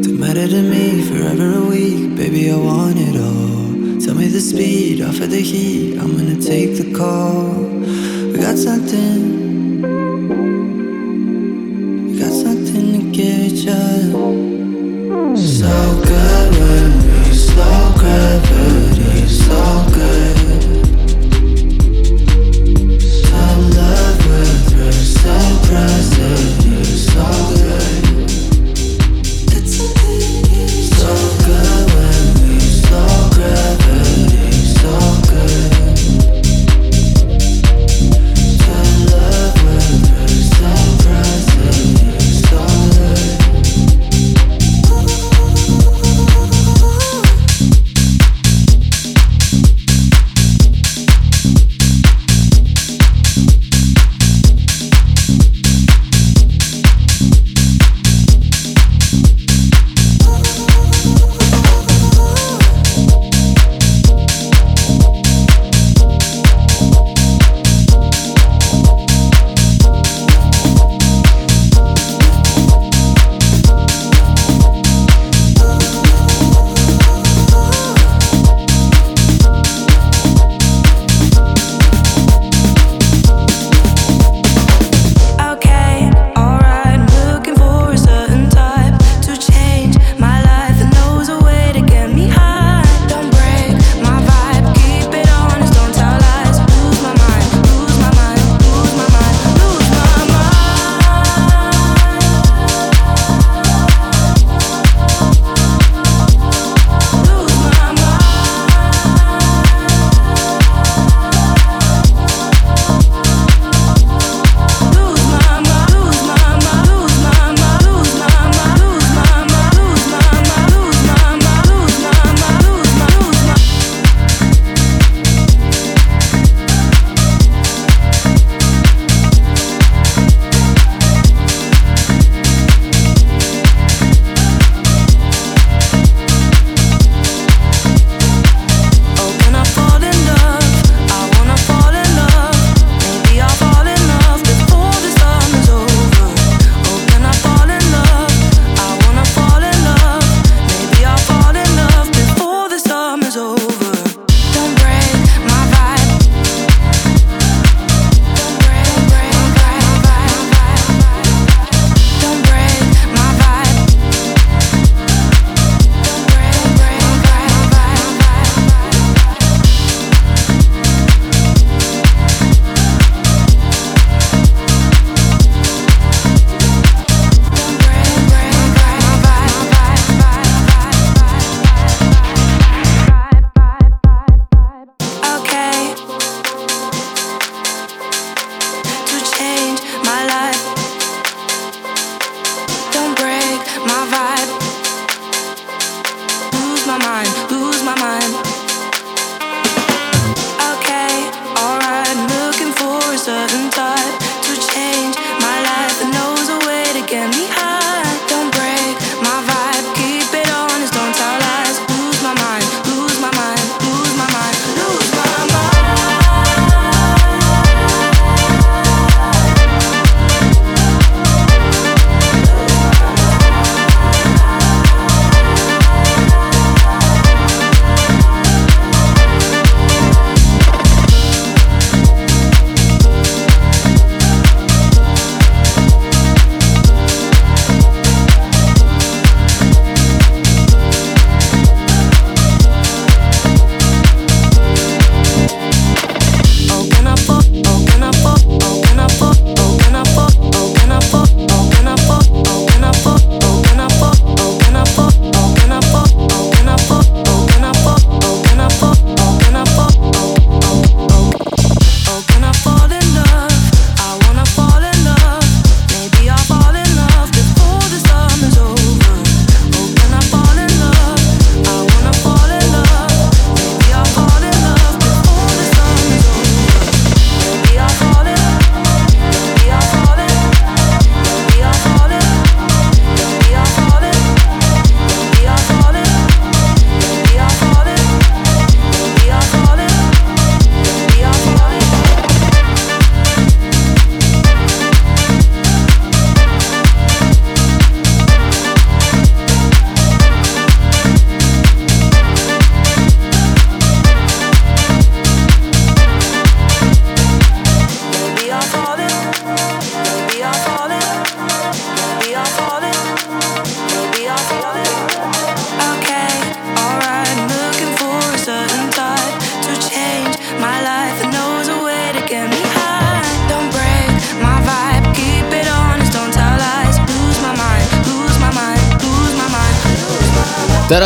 Don't 0.00 0.18
matter 0.18 0.48
to 0.48 0.62
me, 0.62 1.02
forever 1.02 1.58
a 1.58 1.64
week, 1.66 2.16
baby, 2.16 2.50
I 2.50 2.56
want 2.56 2.96
it 2.98 3.16
all. 3.20 4.00
Tell 4.00 4.14
me 4.14 4.28
the 4.28 4.40
speed, 4.40 5.02
offer 5.02 5.26
the 5.26 5.42
heat, 5.42 5.98
I'm 5.98 6.16
gonna 6.16 6.40
take 6.40 6.78
the 6.78 6.90
call. 6.96 7.60
We 8.32 8.38
got 8.38 8.56
something, 8.56 9.82
we 12.06 12.18
got 12.18 12.32
something 12.32 12.86
to 12.94 13.02
give 13.12 13.52
each 13.52 13.66
other. 13.68 14.12
So 15.36 15.68
good 16.08 16.50
when 16.58 16.90
we 17.24 17.34
slow 17.34 17.92
gravity, 17.98 19.28
so 19.28 19.84
good. 19.92 20.37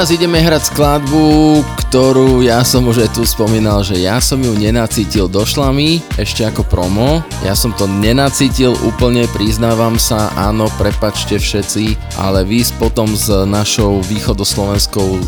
Teraz 0.03 0.19
ideme 0.19 0.43
hrať 0.43 0.75
skladbu, 0.75 1.63
ktorú 1.79 2.43
ja 2.43 2.67
som 2.67 2.91
už 2.91 3.07
aj 3.07 3.11
tu 3.15 3.23
spomínal, 3.23 3.87
že 3.87 4.03
ja 4.03 4.19
som 4.19 4.43
ju 4.43 4.51
nenacítil, 4.51 5.31
došla 5.31 5.71
mi 5.71 6.03
ešte 6.19 6.43
ako 6.43 6.67
promo, 6.67 7.23
ja 7.47 7.55
som 7.55 7.71
to 7.71 7.87
nenacítil 7.87 8.75
úplne, 8.83 9.31
priznávam 9.31 9.95
sa, 10.03 10.35
áno, 10.35 10.67
prepačte 10.75 11.39
všetci, 11.39 12.19
ale 12.19 12.43
vy 12.43 12.67
potom 12.83 13.15
s 13.15 13.31
našou 13.47 14.03
východoslovenskou 14.11 15.23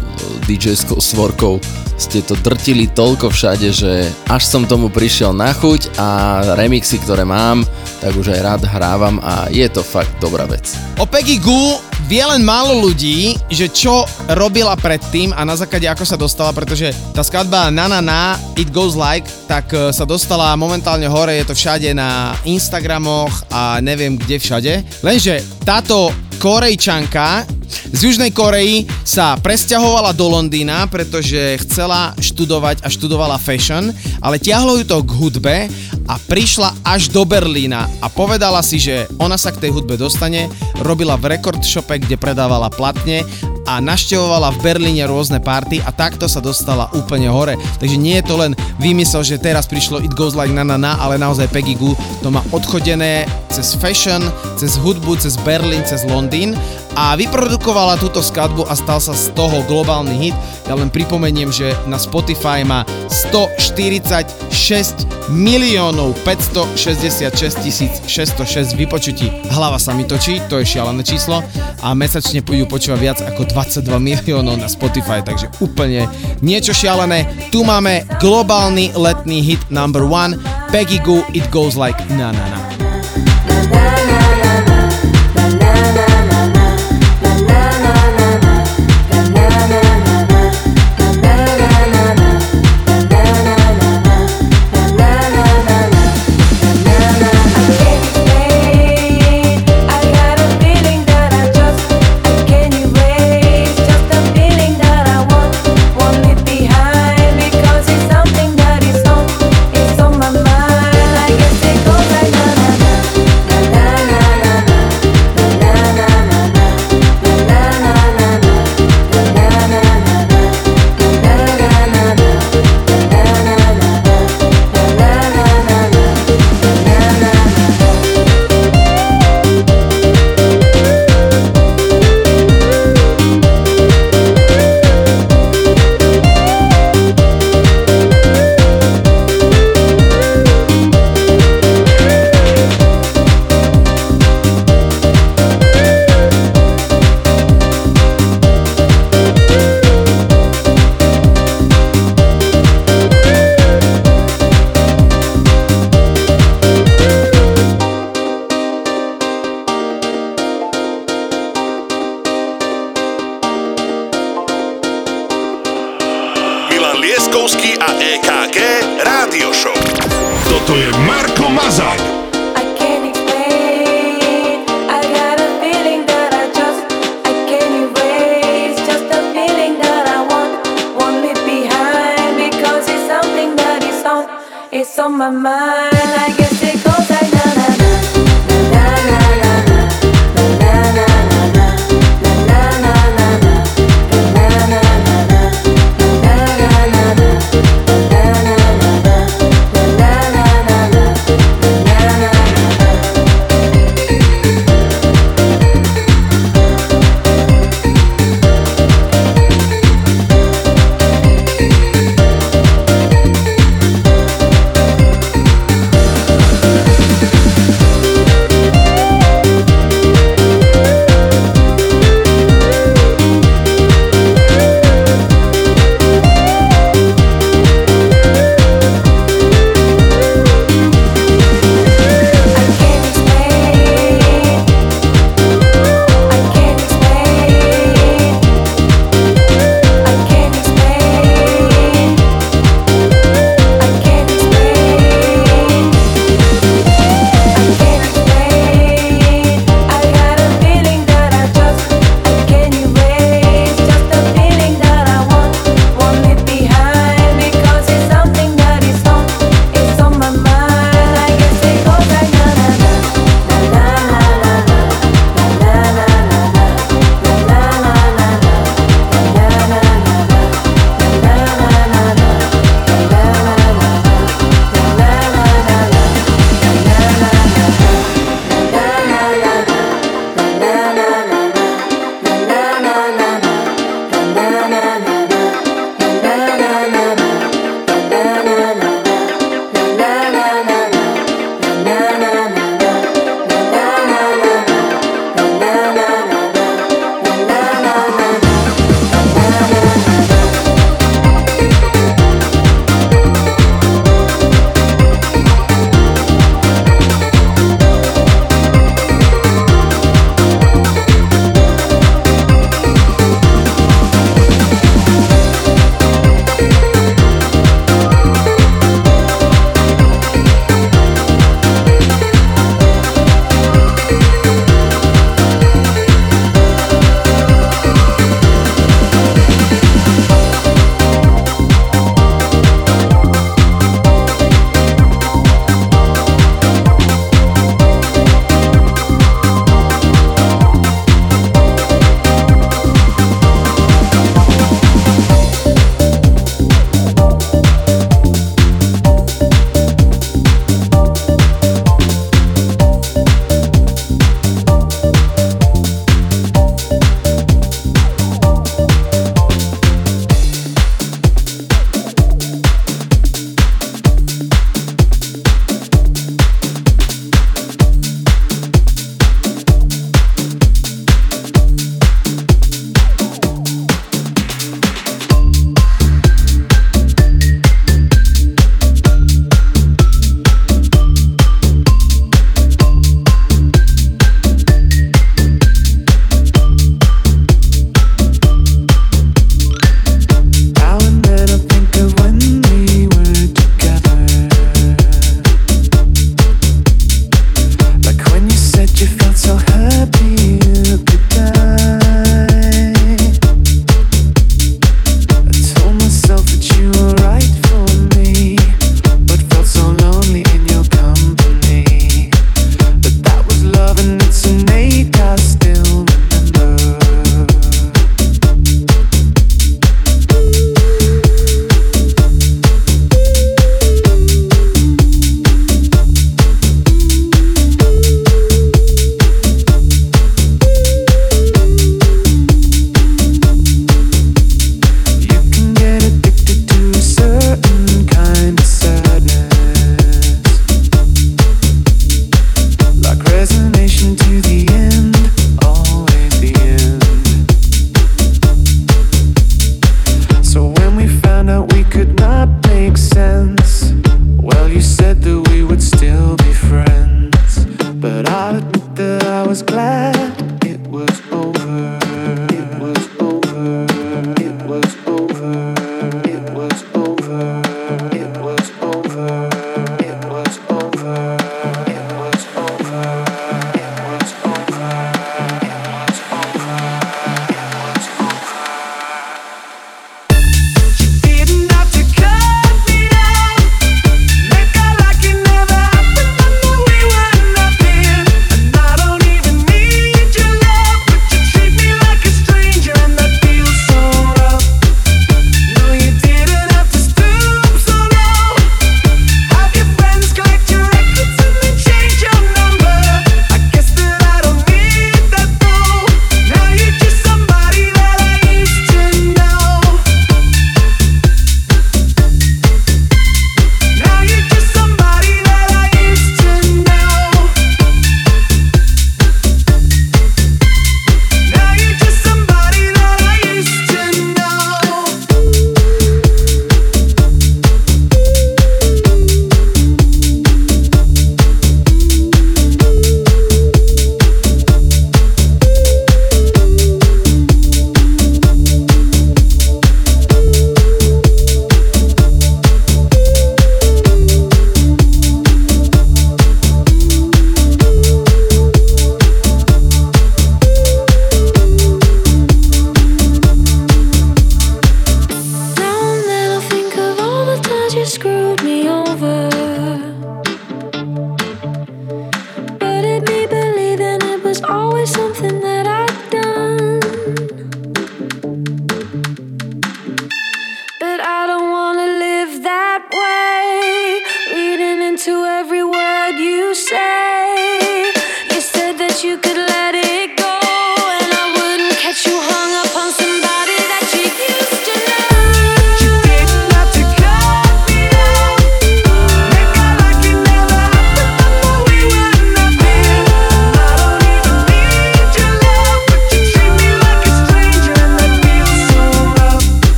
DJ-skou 0.51 0.99
svorkou 0.99 1.63
ste 1.97 2.23
to 2.27 2.35
drtili 2.39 2.91
toľko 2.91 3.31
všade, 3.31 3.69
že 3.71 4.11
až 4.27 4.43
som 4.43 4.67
tomu 4.67 4.91
prišiel 4.91 5.31
na 5.31 5.55
chuť 5.55 5.95
a 5.99 6.09
remixy, 6.59 6.99
ktoré 7.03 7.23
mám, 7.23 7.63
tak 8.03 8.15
už 8.19 8.35
aj 8.35 8.41
rád 8.43 8.63
hrávam 8.67 9.17
a 9.23 9.49
je 9.49 9.67
to 9.71 9.81
fakt 9.81 10.13
dobrá 10.19 10.45
vec. 10.45 10.75
O 10.99 11.07
Peggy 11.07 11.39
Goo 11.39 11.79
vie 12.11 12.21
len 12.21 12.45
málo 12.45 12.85
ľudí, 12.85 13.39
že 13.49 13.71
čo 13.73 14.05
robila 14.37 14.77
predtým 14.77 15.33
a 15.33 15.47
na 15.47 15.57
základe 15.57 15.89
ako 15.89 16.05
sa 16.05 16.21
dostala, 16.21 16.53
pretože 16.53 16.93
tá 17.17 17.25
skladba 17.25 17.73
Na 17.73 17.89
Na 17.89 18.05
Na, 18.05 18.37
It 18.61 18.69
Goes 18.75 18.93
Like, 18.93 19.27
tak 19.49 19.73
e, 19.73 19.89
sa 19.95 20.05
dostala 20.05 20.53
momentálne 20.59 21.09
hore, 21.09 21.33
je 21.41 21.49
to 21.49 21.57
všade 21.57 21.97
na 21.97 22.37
Instagramoch 22.45 23.49
a 23.49 23.81
neviem 23.81 24.21
kde 24.21 24.37
všade. 24.37 24.73
Lenže 25.01 25.41
táto 25.65 26.13
Korejčanka 26.37 27.49
z 27.93 27.99
Južnej 28.11 28.31
Koreji 28.35 28.87
sa 29.03 29.37
presťahovala 29.39 30.15
do 30.17 30.27
Londýna, 30.31 30.87
pretože 30.91 31.59
chcela 31.67 32.15
študovať 32.19 32.83
a 32.83 32.89
študovala 32.89 33.41
fashion, 33.41 33.93
ale 34.23 34.41
ťahlo 34.43 34.81
ju 34.81 34.85
to 34.87 34.99
k 35.03 35.11
hudbe 35.17 35.57
a 36.05 36.15
prišla 36.29 36.73
až 36.85 37.09
do 37.09 37.25
Berlína 37.25 37.89
a 38.05 38.07
povedala 38.13 38.61
si, 38.61 38.77
že 38.77 39.09
ona 39.17 39.41
sa 39.41 39.53
k 39.53 39.69
tej 39.69 39.71
hudbe 39.73 39.97
dostane, 39.97 40.53
robila 40.85 41.17
v 41.17 41.37
record 41.37 41.65
shope, 41.65 41.97
kde 41.97 42.21
predávala 42.21 42.69
platne 42.69 43.25
a 43.65 43.81
naštevovala 43.81 44.53
v 44.55 44.63
Berlíne 44.63 45.09
rôzne 45.09 45.41
party 45.41 45.81
a 45.81 45.91
takto 45.91 46.29
sa 46.29 46.41
dostala 46.41 46.93
úplne 46.93 47.33
hore. 47.33 47.57
Takže 47.81 47.97
nie 47.97 48.21
je 48.21 48.29
to 48.29 48.37
len 48.37 48.53
vymysel, 48.77 49.25
že 49.25 49.41
teraz 49.41 49.65
prišlo 49.65 50.05
It 50.05 50.13
Goes 50.13 50.37
Like 50.37 50.53
Na 50.53 50.65
Na 50.65 50.77
Na, 50.77 51.01
ale 51.01 51.17
naozaj 51.17 51.49
Peggy 51.49 51.73
Goo 51.77 51.97
to 52.21 52.29
má 52.29 52.45
odchodené 52.53 53.25
cez 53.49 53.73
fashion, 53.81 54.21
cez 54.61 54.77
hudbu, 54.77 55.17
cez 55.17 55.41
Berlín, 55.41 55.81
cez 55.89 56.05
Londýn 56.05 56.53
a 56.95 57.19
vyprodukovala 57.19 57.99
túto 57.99 58.23
skladbu 58.23 58.71
a 58.71 58.75
stal 58.79 59.03
sa 59.03 59.15
z 59.15 59.35
toho 59.35 59.67
globálny 59.67 60.15
hit. 60.15 60.37
Ja 60.65 60.79
len 60.79 60.89
pripomeniem, 60.89 61.51
že 61.51 61.75
na 61.91 61.99
Spotify 61.99 62.63
má 62.63 62.87
146 63.11 65.05
miliónov 65.35 66.15
566 66.23 67.65
tisíc 67.67 67.93
606 68.07 68.79
vypočutí. 68.79 69.29
Hlava 69.51 69.77
sa 69.83 69.93
mi 69.93 70.07
točí, 70.07 70.41
to 70.47 70.63
je 70.63 70.67
šialené 70.79 71.03
číslo 71.03 71.43
a 71.83 71.93
mesačne 71.93 72.41
pôjdu 72.41 72.71
počúvať 72.71 73.01
viac 73.03 73.19
ako 73.21 73.45
22 73.51 73.85
miliónov 73.99 74.57
na 74.57 74.71
Spotify, 74.71 75.21
takže 75.21 75.51
úplne 75.61 76.07
niečo 76.41 76.73
šialené. 76.73 77.51
Tu 77.51 77.61
máme 77.67 78.07
globálny 78.23 78.95
letný 78.95 79.43
hit 79.43 79.61
number 79.69 80.07
one 80.07 80.39
Peggy 80.71 81.03
Goo 81.03 81.27
It 81.35 81.51
Goes 81.51 81.75
Like 81.75 81.99
Na 82.15 82.31
Na 82.31 82.47
Na. 82.49 82.84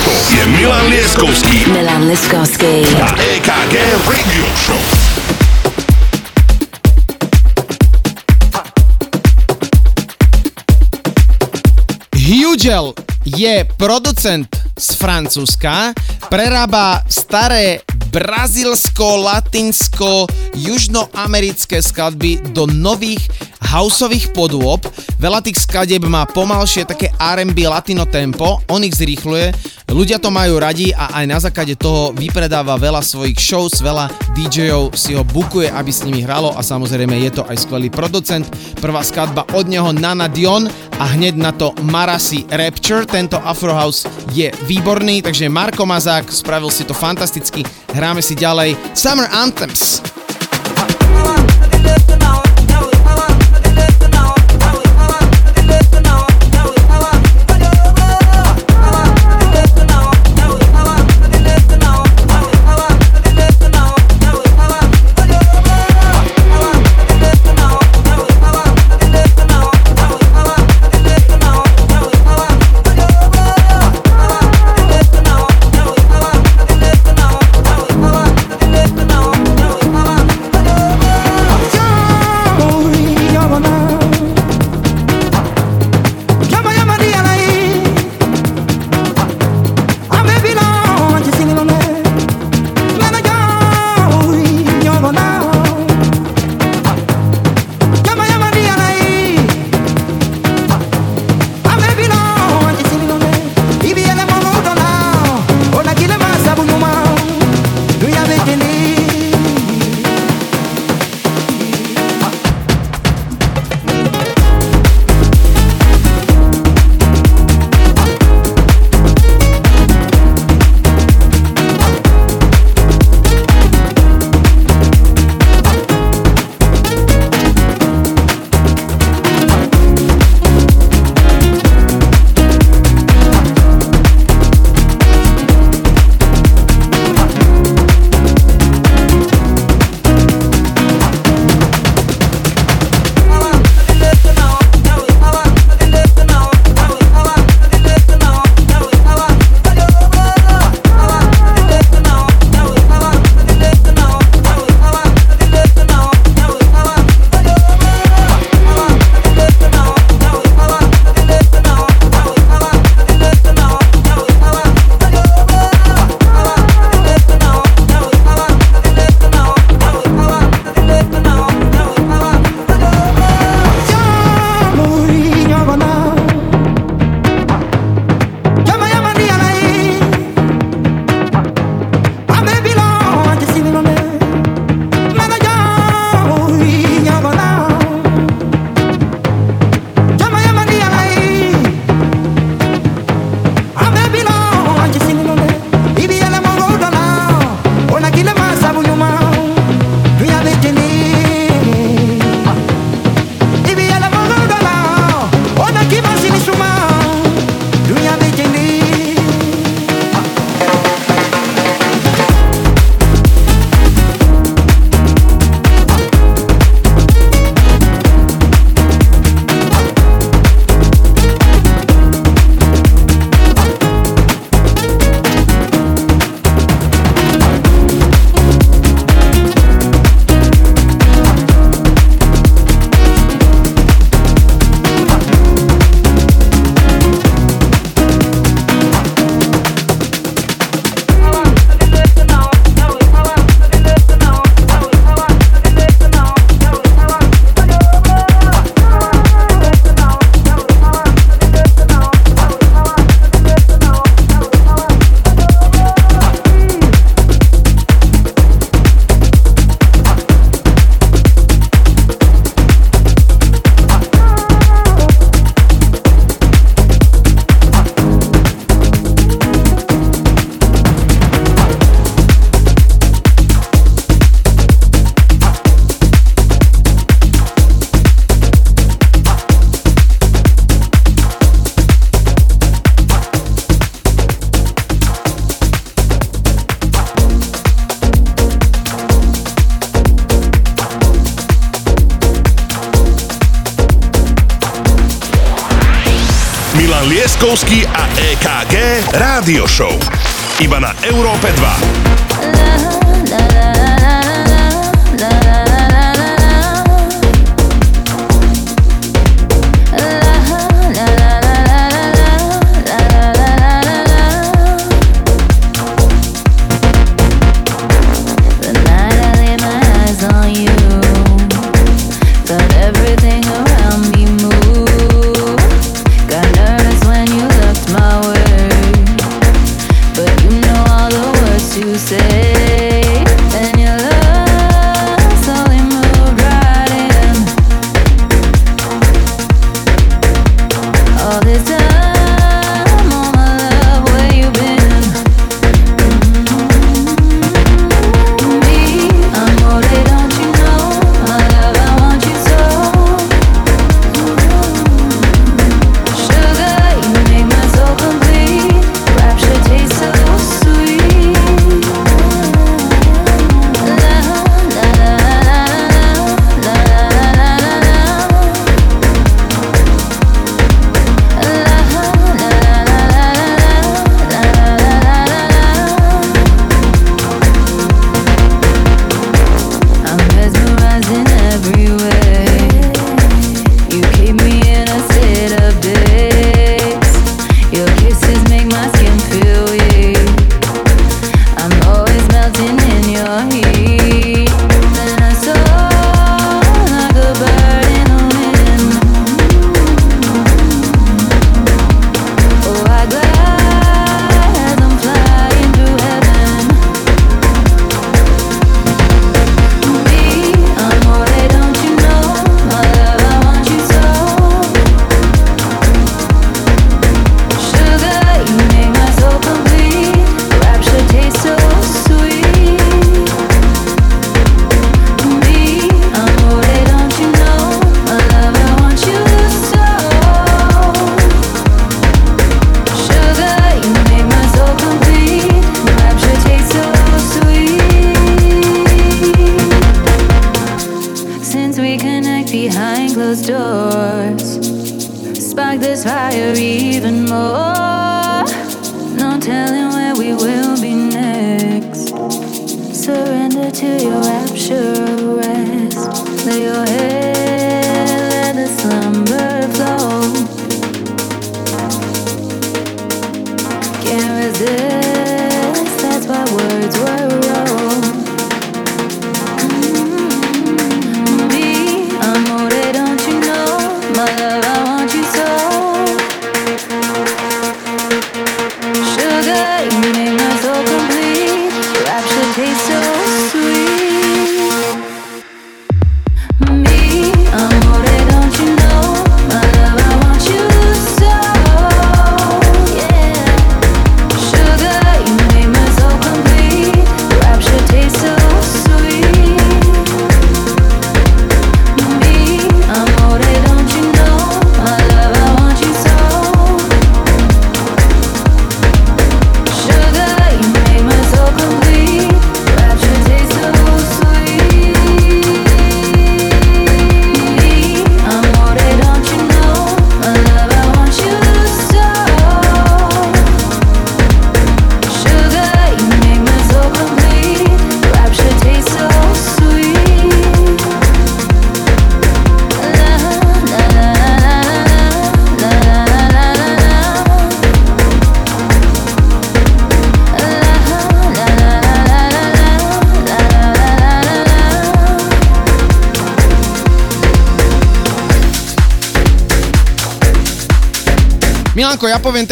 Toto 0.00 0.32
je 0.32 0.44
Milan 0.56 0.88
Lieskovský. 0.88 1.68
Milan 1.76 2.08
Lieskovský. 2.08 2.88
A 3.04 3.12
EKG 3.20 3.74
Radio 4.08 4.46
Show. 4.56 4.80
Hugel 12.16 12.96
je 13.28 13.68
producent 13.76 14.48
z 14.72 14.88
Francúzska, 14.96 15.92
prerába 16.32 17.04
staré 17.04 17.84
brazilsko, 18.08 19.20
latinsko, 19.20 20.24
južnoamerické 20.56 21.84
skladby 21.84 22.40
do 22.56 22.64
nových 22.64 23.20
houseových 23.70 24.32
podôb. 24.32 24.82
Veľa 25.20 25.44
tých 25.44 25.62
skladeb 25.62 26.02
má 26.08 26.26
pomalšie 26.26 26.88
také 26.88 27.12
R&B 27.14 27.68
latino 27.68 28.08
tempo, 28.08 28.64
on 28.72 28.82
ich 28.82 28.96
zrýchluje, 28.98 29.52
Ľudia 29.90 30.22
to 30.22 30.30
majú 30.30 30.62
radi 30.62 30.94
a 30.94 31.18
aj 31.18 31.24
na 31.26 31.38
základe 31.42 31.74
toho 31.74 32.14
vypredáva 32.14 32.78
veľa 32.78 33.02
svojich 33.02 33.34
shows, 33.42 33.82
veľa 33.82 34.06
DJov 34.38 34.94
si 34.94 35.18
ho 35.18 35.26
bukuje, 35.26 35.66
aby 35.66 35.90
s 35.90 36.06
nimi 36.06 36.22
hralo 36.22 36.54
a 36.54 36.62
samozrejme 36.62 37.18
je 37.26 37.34
to 37.34 37.42
aj 37.50 37.66
skvelý 37.66 37.90
producent. 37.90 38.46
Prvá 38.78 39.02
skladba 39.02 39.42
od 39.50 39.66
neho 39.66 39.90
Nana 39.90 40.30
Dion 40.30 40.70
a 40.94 41.04
hneď 41.10 41.34
na 41.34 41.50
to 41.50 41.74
Marasi 41.82 42.46
Rapture. 42.54 43.02
Tento 43.02 43.42
Afrohouse 43.42 44.06
je 44.30 44.54
výborný, 44.70 45.26
takže 45.26 45.50
Marko 45.50 45.82
Mazák 45.82 46.30
spravil 46.30 46.70
si 46.70 46.86
to 46.86 46.94
fantasticky. 46.94 47.66
Hráme 47.90 48.22
si 48.22 48.38
ďalej 48.38 48.78
Summer 48.94 49.26
Anthems. 49.26 50.19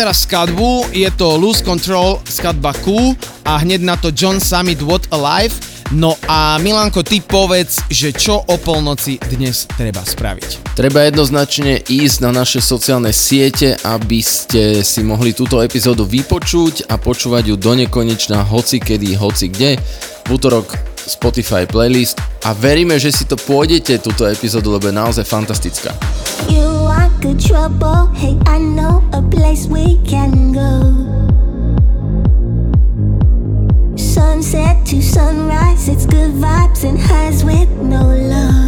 teraz 0.08 0.24
skladbu, 0.24 0.88
je 0.96 1.04
to 1.20 1.36
Loose 1.36 1.60
Control 1.60 2.16
skladba 2.24 2.72
Q 2.72 3.12
a 3.44 3.60
hneď 3.60 3.84
na 3.84 3.92
to 3.92 4.08
John 4.08 4.40
Summit 4.40 4.80
What 4.80 5.04
Alive. 5.12 5.52
No 5.92 6.16
a 6.24 6.56
Milanko, 6.56 7.04
ty 7.04 7.20
povedz, 7.20 7.84
že 7.92 8.16
čo 8.16 8.40
o 8.40 8.56
polnoci 8.56 9.20
dnes 9.28 9.68
treba 9.68 10.00
spraviť? 10.00 10.72
Treba 10.72 11.04
jednoznačne 11.04 11.84
ísť 11.84 12.24
na 12.24 12.40
naše 12.40 12.64
sociálne 12.64 13.12
siete, 13.12 13.76
aby 13.84 14.24
ste 14.24 14.80
si 14.80 15.04
mohli 15.04 15.36
túto 15.36 15.60
epizódu 15.60 16.08
vypočuť 16.08 16.88
a 16.88 16.96
počúvať 16.96 17.52
ju 17.52 17.56
do 17.60 17.76
nekonečna 17.76 18.48
hoci 18.48 18.80
kedy, 18.80 19.12
hoci 19.12 19.52
kde. 19.52 19.76
V 20.24 20.28
útorok 20.32 20.72
Spotify 21.04 21.68
playlist 21.68 22.16
a 22.48 22.56
veríme, 22.56 22.96
že 22.96 23.12
si 23.12 23.28
to 23.28 23.36
pôjdete 23.36 24.00
túto 24.00 24.24
epizódu, 24.24 24.72
lebo 24.72 24.88
je 24.88 24.96
naozaj 24.96 25.28
fantastická. 25.28 25.92
You 26.48 26.64
are 26.88 26.98
good 27.20 27.40
trouble. 27.40 28.06
Hey, 28.14 28.38
I 28.47 28.58
know 28.58 29.02
a 29.12 29.22
place 29.22 29.66
we 29.66 29.98
can 30.05 30.52
go. 30.52 30.94
Sunset 33.97 34.86
to 34.86 35.02
sunrise, 35.02 35.88
it's 35.88 36.06
good 36.06 36.32
vibes 36.32 36.84
and 36.84 36.98
highs 36.98 37.44
with 37.44 37.70
no 37.70 38.02
love. 38.02 38.67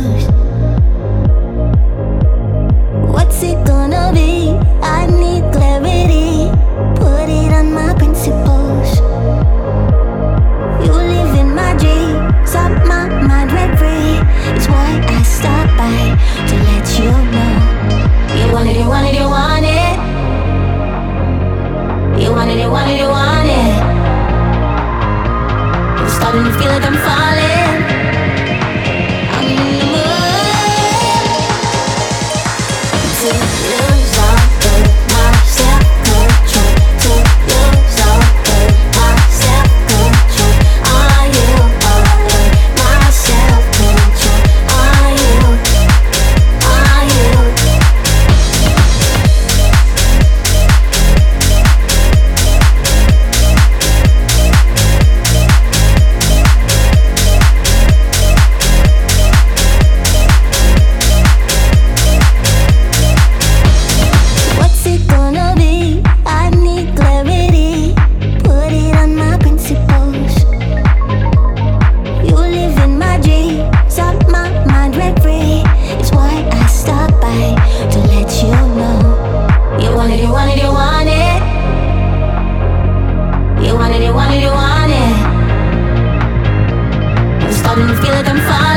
I 87.70 87.76
don't 87.76 87.96
feel 88.02 88.10
like 88.10 88.26
I'm 88.26 88.36
fine. 88.36 88.69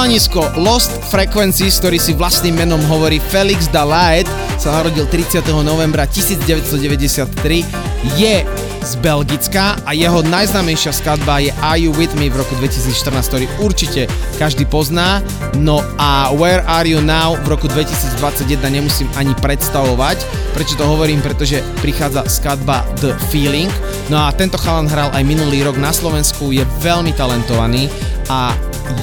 Chalanisko 0.00 0.56
Lost 0.56 0.96
Frequencies, 1.12 1.76
ktorý 1.76 2.00
si 2.00 2.16
vlastným 2.16 2.56
menom 2.56 2.80
hovorí 2.88 3.20
Felix 3.20 3.68
Dalaet, 3.68 4.24
sa 4.56 4.72
narodil 4.72 5.04
30. 5.04 5.44
novembra 5.60 6.08
1993, 6.08 8.16
je 8.16 8.40
z 8.80 8.92
Belgicka 9.04 9.76
a 9.84 9.92
jeho 9.92 10.24
najznámejšia 10.24 10.96
skladba 10.96 11.44
je 11.44 11.52
Are 11.60 11.76
You 11.76 11.92
With 11.92 12.16
Me 12.16 12.32
v 12.32 12.40
roku 12.40 12.56
2014, 12.56 13.12
ktorý 13.28 13.44
určite 13.60 14.08
každý 14.40 14.64
pozná. 14.64 15.20
No 15.60 15.84
a 16.00 16.32
Where 16.32 16.64
Are 16.64 16.88
You 16.88 17.04
Now 17.04 17.36
v 17.44 17.52
roku 17.52 17.68
2021 17.68 18.56
nemusím 18.72 19.04
ani 19.20 19.36
predstavovať. 19.36 20.16
Prečo 20.56 20.80
to 20.80 20.88
hovorím? 20.88 21.20
Pretože 21.20 21.60
prichádza 21.84 22.24
skladba 22.24 22.88
The 23.04 23.12
Feeling. 23.28 23.68
No 24.08 24.24
a 24.24 24.32
tento 24.32 24.56
chalan 24.56 24.88
hral 24.88 25.12
aj 25.12 25.28
minulý 25.28 25.60
rok 25.60 25.76
na 25.76 25.92
Slovensku, 25.92 26.56
je 26.56 26.64
veľmi 26.80 27.12
talentovaný 27.12 27.92
a 28.32 28.56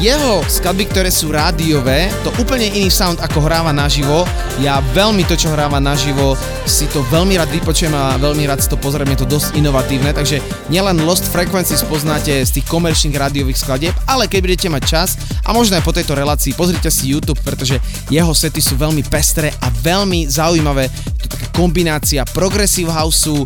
jeho 0.03 0.43
skladby, 0.45 0.85
ktoré 0.89 1.09
sú 1.09 1.31
rádiové, 1.33 2.11
to 2.21 2.31
úplne 2.37 2.67
iný 2.69 2.91
sound 2.91 3.19
ako 3.23 3.43
hráva 3.43 3.73
naživo. 3.73 4.27
Ja 4.61 4.83
veľmi 4.93 5.25
to, 5.25 5.37
čo 5.37 5.53
hráva 5.53 5.81
naživo, 5.81 6.37
si 6.67 6.89
to 6.91 7.01
veľmi 7.07 7.39
rád 7.39 7.49
vypočujem 7.53 7.93
a 7.95 8.19
veľmi 8.19 8.43
rád 8.45 8.59
si 8.59 8.69
to 8.69 8.77
pozriem, 8.77 9.07
je 9.15 9.23
to 9.23 9.31
dosť 9.39 9.55
inovatívne, 9.55 10.11
takže 10.11 10.43
nielen 10.67 11.03
Lost 11.07 11.27
Frequencies 11.29 11.85
poznáte 11.87 12.43
z 12.43 12.51
tých 12.59 12.65
komerčných 12.67 13.15
rádiových 13.15 13.61
skladieb, 13.61 13.95
ale 14.09 14.27
keď 14.27 14.39
budete 14.43 14.67
mať 14.67 14.83
čas 14.83 15.09
a 15.45 15.53
možno 15.55 15.79
aj 15.79 15.83
po 15.85 15.95
tejto 15.95 16.13
relácii 16.17 16.57
pozrite 16.57 16.91
si 16.91 17.13
YouTube, 17.13 17.39
pretože 17.45 17.79
jeho 18.11 18.33
sety 18.35 18.59
sú 18.59 18.75
veľmi 18.75 19.05
pestré 19.07 19.53
a 19.63 19.71
veľmi 19.71 20.27
zaujímavé. 20.27 20.91
Je 21.17 21.21
to 21.25 21.31
taká 21.31 21.47
kombinácia 21.55 22.27
progressive 22.35 22.91
houseu, 22.91 23.45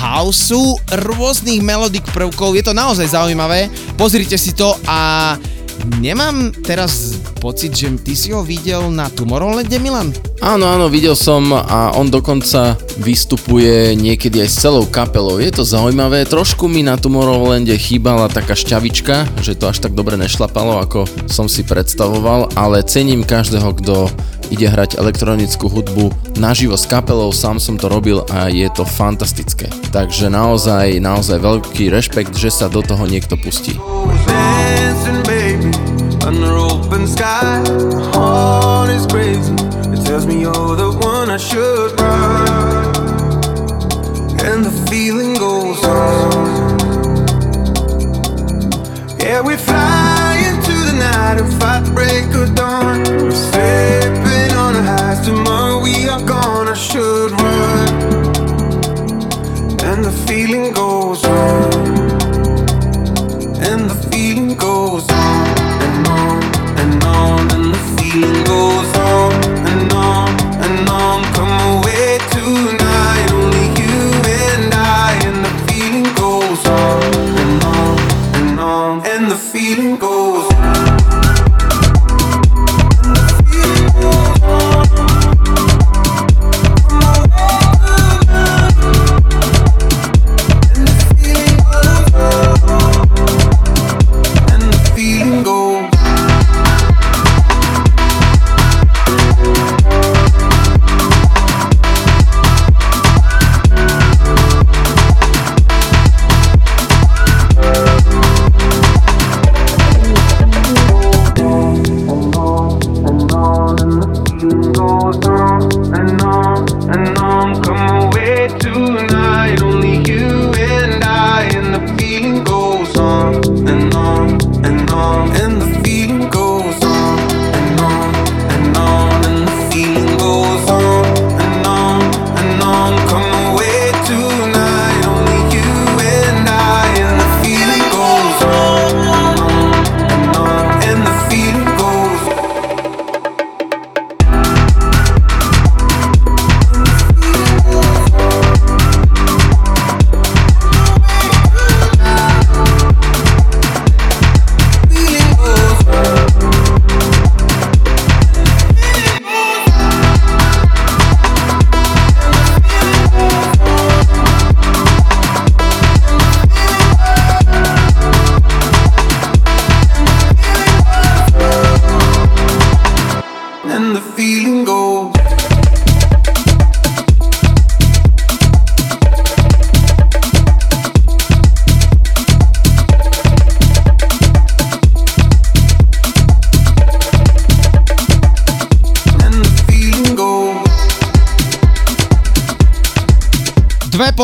houseu, 0.00 0.80
rôznych 0.88 1.60
melodik 1.60 2.08
prvkov, 2.16 2.56
je 2.56 2.64
to 2.64 2.72
naozaj 2.72 3.12
zaujímavé, 3.12 3.68
pozrite 4.00 4.40
si 4.40 4.56
to 4.56 4.72
a 4.88 5.36
nemám 6.00 6.52
teraz 6.64 7.20
pocit, 7.40 7.72
že 7.72 7.88
ty 8.04 8.12
si 8.12 8.32
ho 8.36 8.44
videl 8.44 8.92
na 8.92 9.08
Tomorrowlande, 9.08 9.80
Milan? 9.80 10.12
Áno, 10.44 10.68
áno, 10.68 10.92
videl 10.92 11.16
som 11.16 11.52
a 11.56 11.96
on 11.96 12.12
dokonca 12.12 12.76
vystupuje 13.00 13.96
niekedy 13.96 14.44
aj 14.44 14.48
s 14.48 14.60
celou 14.60 14.84
kapelou. 14.84 15.40
Je 15.40 15.48
to 15.48 15.64
zaujímavé, 15.64 16.28
trošku 16.28 16.68
mi 16.68 16.84
na 16.84 17.00
Tomorrowlande 17.00 17.72
chýbala 17.80 18.28
taká 18.28 18.52
šťavička, 18.52 19.40
že 19.40 19.56
to 19.56 19.72
až 19.72 19.80
tak 19.80 19.96
dobre 19.96 20.20
nešlapalo, 20.20 20.84
ako 20.84 21.08
som 21.28 21.48
si 21.48 21.64
predstavoval, 21.64 22.52
ale 22.56 22.84
cením 22.84 23.24
každého, 23.24 23.72
kto 23.80 24.12
ide 24.50 24.66
hrať 24.66 24.98
elektronickú 24.98 25.70
hudbu 25.70 26.10
naživo 26.36 26.74
s 26.74 26.84
kapelou, 26.90 27.30
sám 27.30 27.62
som 27.62 27.78
to 27.78 27.86
robil 27.86 28.26
a 28.28 28.50
je 28.50 28.66
to 28.74 28.82
fantastické. 28.82 29.70
Takže 29.94 30.28
naozaj, 30.28 30.98
naozaj 30.98 31.38
veľký 31.38 31.88
rešpekt, 31.88 32.34
že 32.34 32.50
sa 32.50 32.66
do 32.66 32.82
toho 32.82 33.06
niekto 33.06 33.38
pustí. 33.38 33.78
the 44.60 44.70
the. 44.90 45.80
Yeah, 49.22 49.42
we 49.42 49.56
fly 49.56 50.42
into 50.48 50.72
the 50.72 50.92
night 50.98 51.40
and 51.40 51.52
fight 51.60 51.86
and 51.86 52.59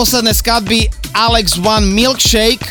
posledné 0.07 0.39
skladby 0.39 0.87
Alex 1.19 1.59
One 1.59 1.91
Milkshake 1.91 2.63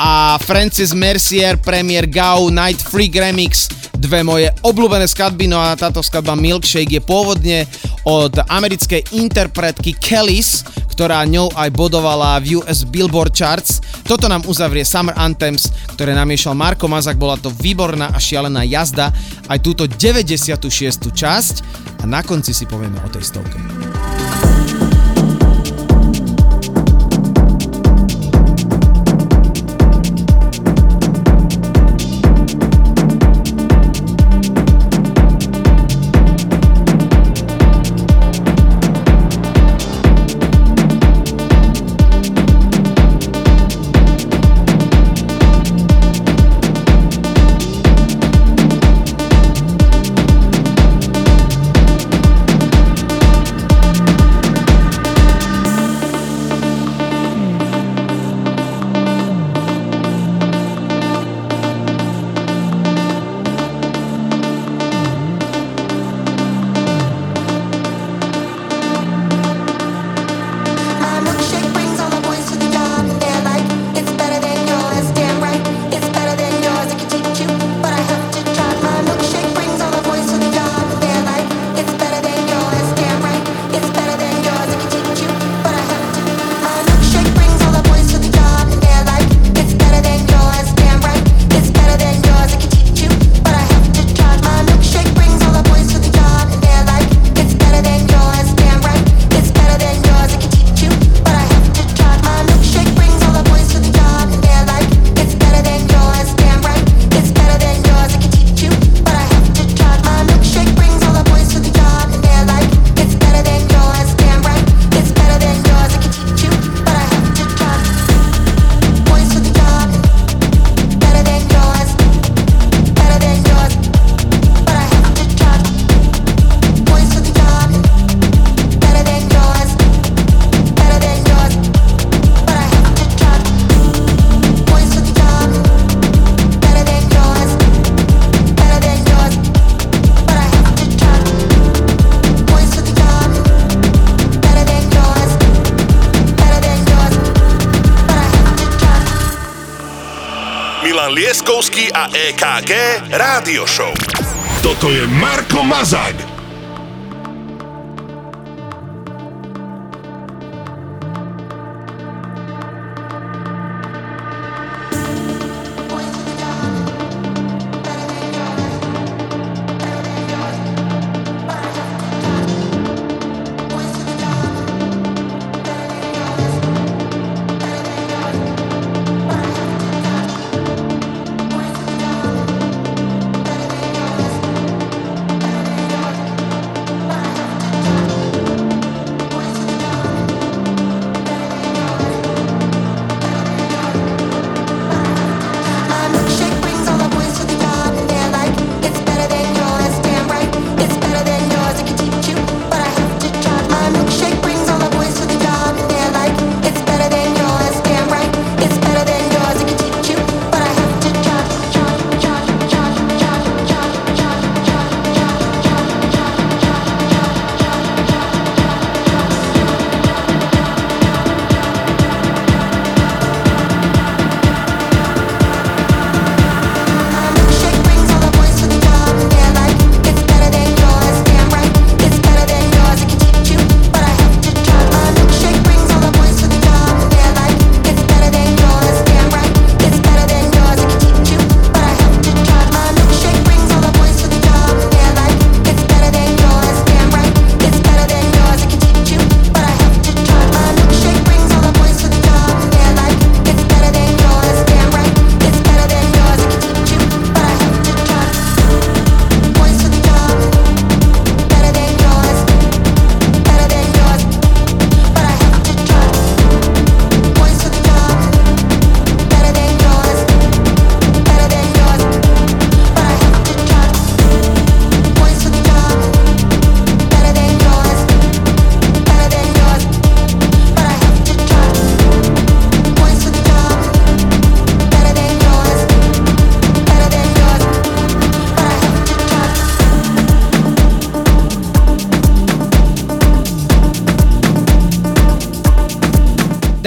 a 0.00 0.40
Francis 0.40 0.96
Mercier 0.96 1.60
Premier 1.60 2.08
Gau 2.08 2.48
Night 2.48 2.80
Freak 2.80 3.12
Remix 3.12 3.68
dve 3.92 4.24
moje 4.24 4.48
obľúbené 4.64 5.04
skladby, 5.04 5.52
no 5.52 5.60
a 5.60 5.76
táto 5.76 6.00
skladba 6.00 6.32
Milkshake 6.32 6.96
je 6.96 7.04
pôvodne 7.04 7.68
od 8.08 8.32
americkej 8.40 9.04
interpretky 9.20 10.00
Kellys, 10.00 10.64
ktorá 10.88 11.28
ňou 11.28 11.52
aj 11.60 11.68
bodovala 11.76 12.40
v 12.40 12.56
US 12.64 12.88
Billboard 12.88 13.36
Charts. 13.36 13.84
Toto 14.08 14.24
nám 14.24 14.48
uzavrie 14.48 14.80
Summer 14.80 15.12
Anthems, 15.20 15.68
ktoré 15.92 16.16
namiešal 16.16 16.56
Marko 16.56 16.88
Mazak, 16.88 17.20
bola 17.20 17.36
to 17.36 17.52
výborná 17.52 18.16
a 18.16 18.16
šialená 18.16 18.64
jazda, 18.64 19.12
aj 19.44 19.60
túto 19.60 19.84
96. 19.84 20.56
časť 21.12 21.54
a 22.00 22.08
na 22.08 22.24
konci 22.24 22.56
si 22.56 22.64
povieme 22.64 22.96
o 23.04 23.12
tej 23.12 23.28
stovke. 23.28 23.77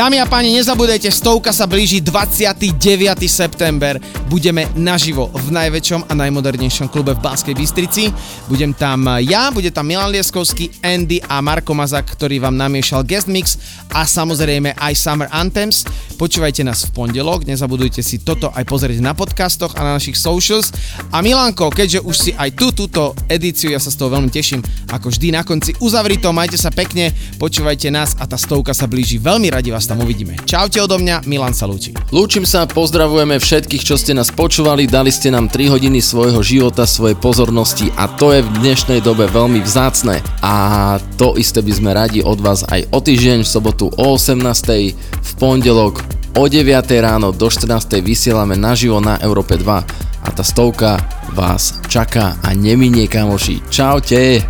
Dámy 0.01 0.17
a 0.17 0.25
páni, 0.25 0.57
nezabudajte, 0.57 1.13
stovka 1.13 1.53
sa 1.53 1.69
blíži 1.69 2.01
29. 2.01 2.73
september. 3.29 4.01
Budeme 4.33 4.65
naživo 4.73 5.29
v 5.29 5.53
najväčšom 5.53 6.09
a 6.09 6.17
najmodernejšom 6.17 6.89
klube 6.89 7.13
v 7.13 7.21
Banskej 7.21 7.53
Bystrici. 7.53 8.09
Budem 8.49 8.73
tam 8.73 9.05
ja, 9.21 9.53
bude 9.53 9.69
tam 9.69 9.85
Milan 9.85 10.09
Lieskovský, 10.09 10.73
Andy 10.81 11.21
a 11.21 11.37
Marko 11.45 11.77
Mazak, 11.77 12.17
ktorý 12.17 12.41
vám 12.41 12.57
namiešal 12.57 13.05
guest 13.05 13.29
mix 13.29 13.61
a 13.93 14.01
samozrejme 14.01 14.73
aj 14.73 14.93
Summer 14.97 15.29
Anthems. 15.29 15.85
Počúvajte 16.17 16.65
nás 16.65 16.81
v 16.89 16.97
pondelok, 16.97 17.45
nezabudujte 17.45 18.01
si 18.01 18.25
toto 18.25 18.49
aj 18.57 18.65
pozrieť 18.65 19.05
na 19.05 19.13
podcastoch 19.13 19.77
a 19.77 19.85
na 19.85 20.01
našich 20.01 20.17
socials. 20.17 20.73
A 21.11 21.19
Milanko, 21.19 21.67
keďže 21.67 21.99
už 22.07 22.15
si 22.15 22.31
aj 22.31 22.55
tú, 22.55 22.71
túto 22.71 23.11
edíciu, 23.27 23.67
ja 23.67 23.83
sa 23.83 23.91
z 23.91 23.99
toho 23.99 24.15
veľmi 24.15 24.31
teším, 24.31 24.63
ako 24.95 25.11
vždy 25.11 25.35
na 25.35 25.43
konci 25.43 25.75
uzavri 25.83 26.15
to, 26.15 26.31
majte 26.31 26.55
sa 26.55 26.71
pekne, 26.71 27.11
počúvajte 27.35 27.91
nás 27.91 28.15
a 28.15 28.23
tá 28.23 28.39
stovka 28.39 28.71
sa 28.71 28.87
blíži. 28.87 29.19
Veľmi 29.19 29.51
radi 29.51 29.75
vás 29.75 29.83
tam 29.83 29.99
uvidíme. 29.99 30.39
Čaute 30.47 30.79
odo 30.79 30.95
mňa, 30.95 31.27
Milan 31.27 31.51
sa 31.51 31.67
lúči. 31.67 31.91
Lúčim 32.15 32.47
sa, 32.47 32.63
pozdravujeme 32.63 33.43
všetkých, 33.43 33.83
čo 33.83 33.99
ste 33.99 34.15
nás 34.15 34.31
počúvali, 34.31 34.87
dali 34.87 35.11
ste 35.11 35.35
nám 35.35 35.51
3 35.51 35.67
hodiny 35.67 35.99
svojho 35.99 36.39
života, 36.39 36.87
svojej 36.87 37.19
pozornosti 37.19 37.91
a 37.99 38.07
to 38.07 38.31
je 38.31 38.47
v 38.47 38.49
dnešnej 38.63 39.03
dobe 39.03 39.27
veľmi 39.27 39.59
vzácne. 39.59 40.23
A 40.39 40.95
to 41.19 41.35
isté 41.35 41.59
by 41.59 41.73
sme 41.75 41.91
radi 41.91 42.23
od 42.23 42.39
vás 42.39 42.63
aj 42.71 42.87
o 42.87 43.03
týždeň, 43.03 43.43
v 43.43 43.51
sobotu 43.51 43.91
o 43.99 44.15
18. 44.15 44.39
v 44.95 45.31
pondelok 45.35 45.99
o 46.39 46.47
9 46.47 46.71
ráno 47.03 47.35
do 47.35 47.51
14. 47.51 47.99
vysielame 47.99 48.55
naživo 48.55 49.03
na 49.03 49.19
Európe 49.19 49.59
2 49.59 50.00
a 50.23 50.29
tá 50.31 50.43
stovka 50.45 51.01
vás 51.33 51.81
čaká 51.89 52.37
a 52.41 52.53
neminie 52.53 53.09
kamoši. 53.09 53.67
Čaute! 53.69 54.45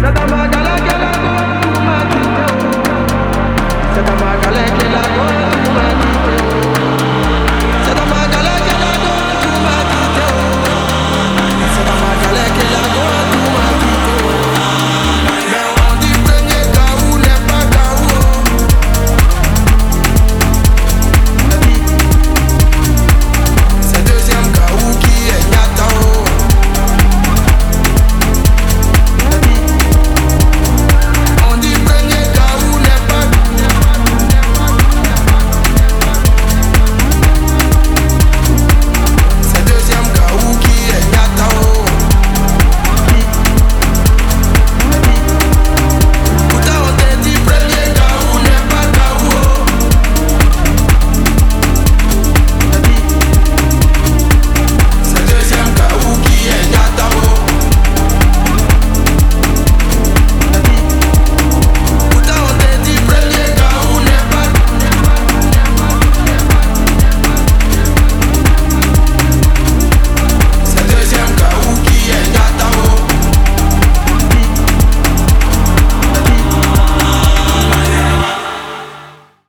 Dale, 0.00 0.12
dale, 0.14 0.59